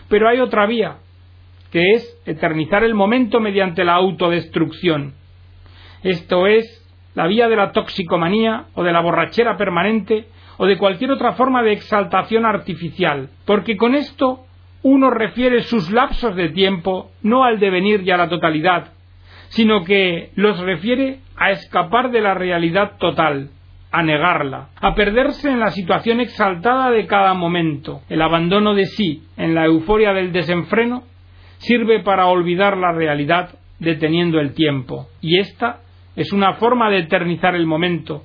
Pero 0.10 0.30
hay 0.30 0.40
otra 0.40 0.66
vía, 0.66 0.98
que 1.72 1.94
es 1.94 2.22
eternizar 2.26 2.84
el 2.84 2.94
momento 2.94 3.40
mediante 3.40 3.84
la 3.84 3.96
autodestrucción. 3.96 5.14
Esto 6.04 6.48
es 6.48 6.82
la 7.16 7.28
vía 7.28 7.48
de 7.48 7.56
la 7.56 7.72
toxicomanía 7.72 8.66
o 8.76 8.84
de 8.84 8.92
la 8.92 9.02
borrachera 9.02 9.58
permanente 9.58 10.28
o 10.58 10.66
de 10.66 10.78
cualquier 10.78 11.12
otra 11.12 11.34
forma 11.34 11.64
de 11.64 11.74
exaltación 11.74 12.46
artificial, 12.46 13.30
porque 13.46 13.76
con 13.78 13.96
esto 13.96 14.46
uno 14.84 15.10
refiere 15.10 15.64
sus 15.64 15.90
lapsos 15.90 16.36
de 16.36 16.50
tiempo 16.50 17.12
no 17.24 17.44
al 17.44 17.60
devenir 17.60 18.02
y 18.04 18.12
a 18.12 18.18
la 18.18 18.30
totalidad, 18.30 18.94
sino 19.50 19.84
que 19.84 20.30
los 20.36 20.60
refiere 20.60 21.20
a 21.36 21.52
escapar 21.52 22.12
de 22.12 22.22
la 22.22 22.34
realidad 22.34 22.98
total, 23.00 23.50
a 23.96 24.04
negarla, 24.04 24.72
a 24.82 24.94
perderse 24.94 25.50
en 25.50 25.62
la 25.62 25.70
situación 25.70 26.20
exaltada 26.20 26.92
de 26.92 27.08
cada 27.08 27.34
momento. 27.34 28.02
El 28.10 28.22
abandono 28.22 28.76
de 28.76 28.88
sí 28.88 29.24
en 29.38 29.56
la 29.56 29.66
euforia 29.66 30.12
del 30.12 30.34
desenfreno 30.34 31.04
sirve 31.60 32.04
para 32.04 32.28
olvidar 32.28 32.76
la 32.76 32.92
realidad 32.92 33.58
deteniendo 33.80 34.42
el 34.42 34.54
tiempo, 34.54 35.08
y 35.22 35.40
esta 35.40 35.80
es 36.18 36.34
una 36.34 36.56
forma 36.56 36.90
de 36.90 37.00
eternizar 37.00 37.56
el 37.56 37.66
momento, 37.66 38.24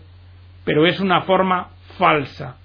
pero 0.65 0.87
es 0.87 0.99
una 0.99 1.21
forma 1.21 1.69
falsa. 1.97 2.57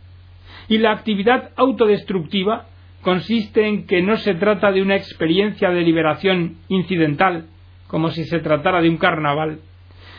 Y 0.68 0.80
la 0.80 0.91
actividad 0.91 1.52
autodestructiva 1.58 2.65
consiste 3.04 3.68
en 3.68 3.86
que 3.86 4.02
no 4.02 4.18
se 4.18 4.34
trata 4.34 4.72
de 4.72 4.82
una 4.82 4.96
experiencia 4.96 5.70
de 5.70 5.82
liberación 5.82 6.56
incidental, 6.70 7.46
como 7.88 8.10
si 8.10 8.24
se 8.24 8.39
tratara 8.39 8.82
de 8.82 8.89
un 8.89 8.98
carnaval, 8.98 9.60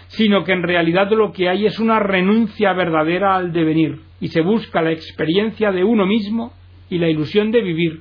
sino 0.09 0.45
que 0.45 0.53
en 0.53 0.63
realidad 0.63 1.11
lo 1.11 1.33
que 1.33 1.49
hay 1.49 1.67
es 1.67 1.79
una 1.79 1.99
renuncia 1.99 2.73
verdadera 2.73 3.37
al 3.37 3.53
devenir, 3.53 4.01
y 4.21 4.29
se 4.29 4.41
busca 4.41 4.83
la 4.83 4.93
experiencia 4.93 5.73
de 5.73 5.85
uno 5.85 6.07
mismo 6.07 6.53
y 6.89 6.99
la 6.99 7.09
ilusión 7.09 7.51
de 7.51 7.63
vivir, 7.63 8.01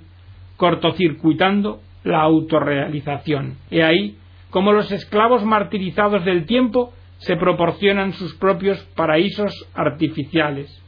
cortocircuitando 0.57 1.81
la 2.03 2.21
autorrealización. 2.21 3.57
He 3.71 3.83
ahí 3.83 4.17
como 4.49 4.71
los 4.71 4.91
esclavos 4.91 5.43
martirizados 5.43 6.23
del 6.23 6.45
tiempo 6.45 6.93
se 7.17 7.35
proporcionan 7.35 8.13
sus 8.13 8.35
propios 8.35 8.81
paraísos 8.95 9.51
artificiales 9.73 10.81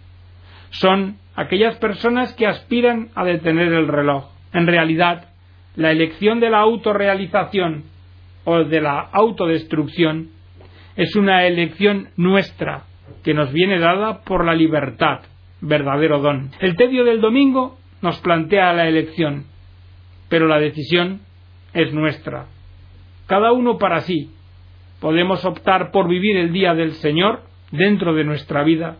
son 0.69 1.17
aquellas 1.35 1.77
personas 1.77 2.33
que 2.33 2.47
aspiran 2.47 3.09
a 3.15 3.23
detener 3.23 3.71
el 3.73 3.87
reloj. 3.87 4.29
En 4.53 4.67
realidad, 4.67 5.29
la 5.75 5.91
elección 5.91 6.39
de 6.39 6.49
la 6.49 6.59
autorrealización 6.59 7.83
o 8.45 8.63
de 8.63 8.81
la 8.81 8.99
autodestrucción 8.99 10.29
es 10.97 11.15
una 11.15 11.45
elección 11.45 12.09
nuestra 12.17 12.83
que 13.23 13.33
nos 13.33 13.53
viene 13.53 13.79
dada 13.79 14.23
por 14.23 14.43
la 14.43 14.53
libertad, 14.53 15.21
verdadero 15.61 16.19
don. 16.19 16.49
El 16.59 16.75
tedio 16.75 17.05
del 17.05 17.21
domingo 17.21 17.77
nos 18.01 18.19
plantea 18.19 18.73
la 18.73 18.87
elección, 18.87 19.45
pero 20.27 20.47
la 20.47 20.59
decisión 20.59 21.21
es 21.73 21.93
nuestra. 21.93 22.47
Cada 23.27 23.51
uno 23.51 23.77
para 23.77 24.01
sí. 24.01 24.31
Podemos 24.99 25.45
optar 25.45 25.91
por 25.91 26.09
vivir 26.09 26.37
el 26.37 26.51
día 26.51 26.73
del 26.73 26.93
Señor 26.93 27.41
dentro 27.71 28.15
de 28.15 28.23
nuestra 28.23 28.63
vida 28.63 28.97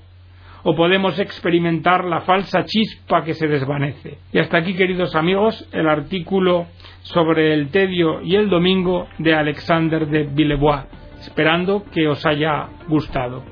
o 0.64 0.76
podemos 0.76 1.18
experimentar 1.18 2.04
la 2.04 2.22
falsa 2.22 2.66
chispa 2.66 3.24
que 3.24 3.34
se 3.34 3.48
desvanece. 3.48 4.18
Y 4.34 4.40
hasta 4.40 4.58
aquí, 4.58 4.76
queridos 4.76 5.16
amigos, 5.16 5.68
el 5.72 5.88
artículo 5.88 6.68
sobre 7.04 7.54
el 7.54 7.70
tedio 7.70 8.22
y 8.22 8.36
el 8.36 8.50
domingo 8.50 9.08
de 9.18 9.34
Alexander 9.34 10.06
de 10.08 10.24
Villebois, 10.24 10.84
esperando 11.22 11.84
que 11.92 12.08
os 12.08 12.26
haya 12.26 12.68
gustado. 12.88 13.44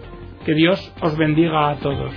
Que 0.45 0.53
Dios 0.53 0.93
os 1.01 1.17
bendiga 1.17 1.71
a 1.71 1.75
todos. 1.75 2.13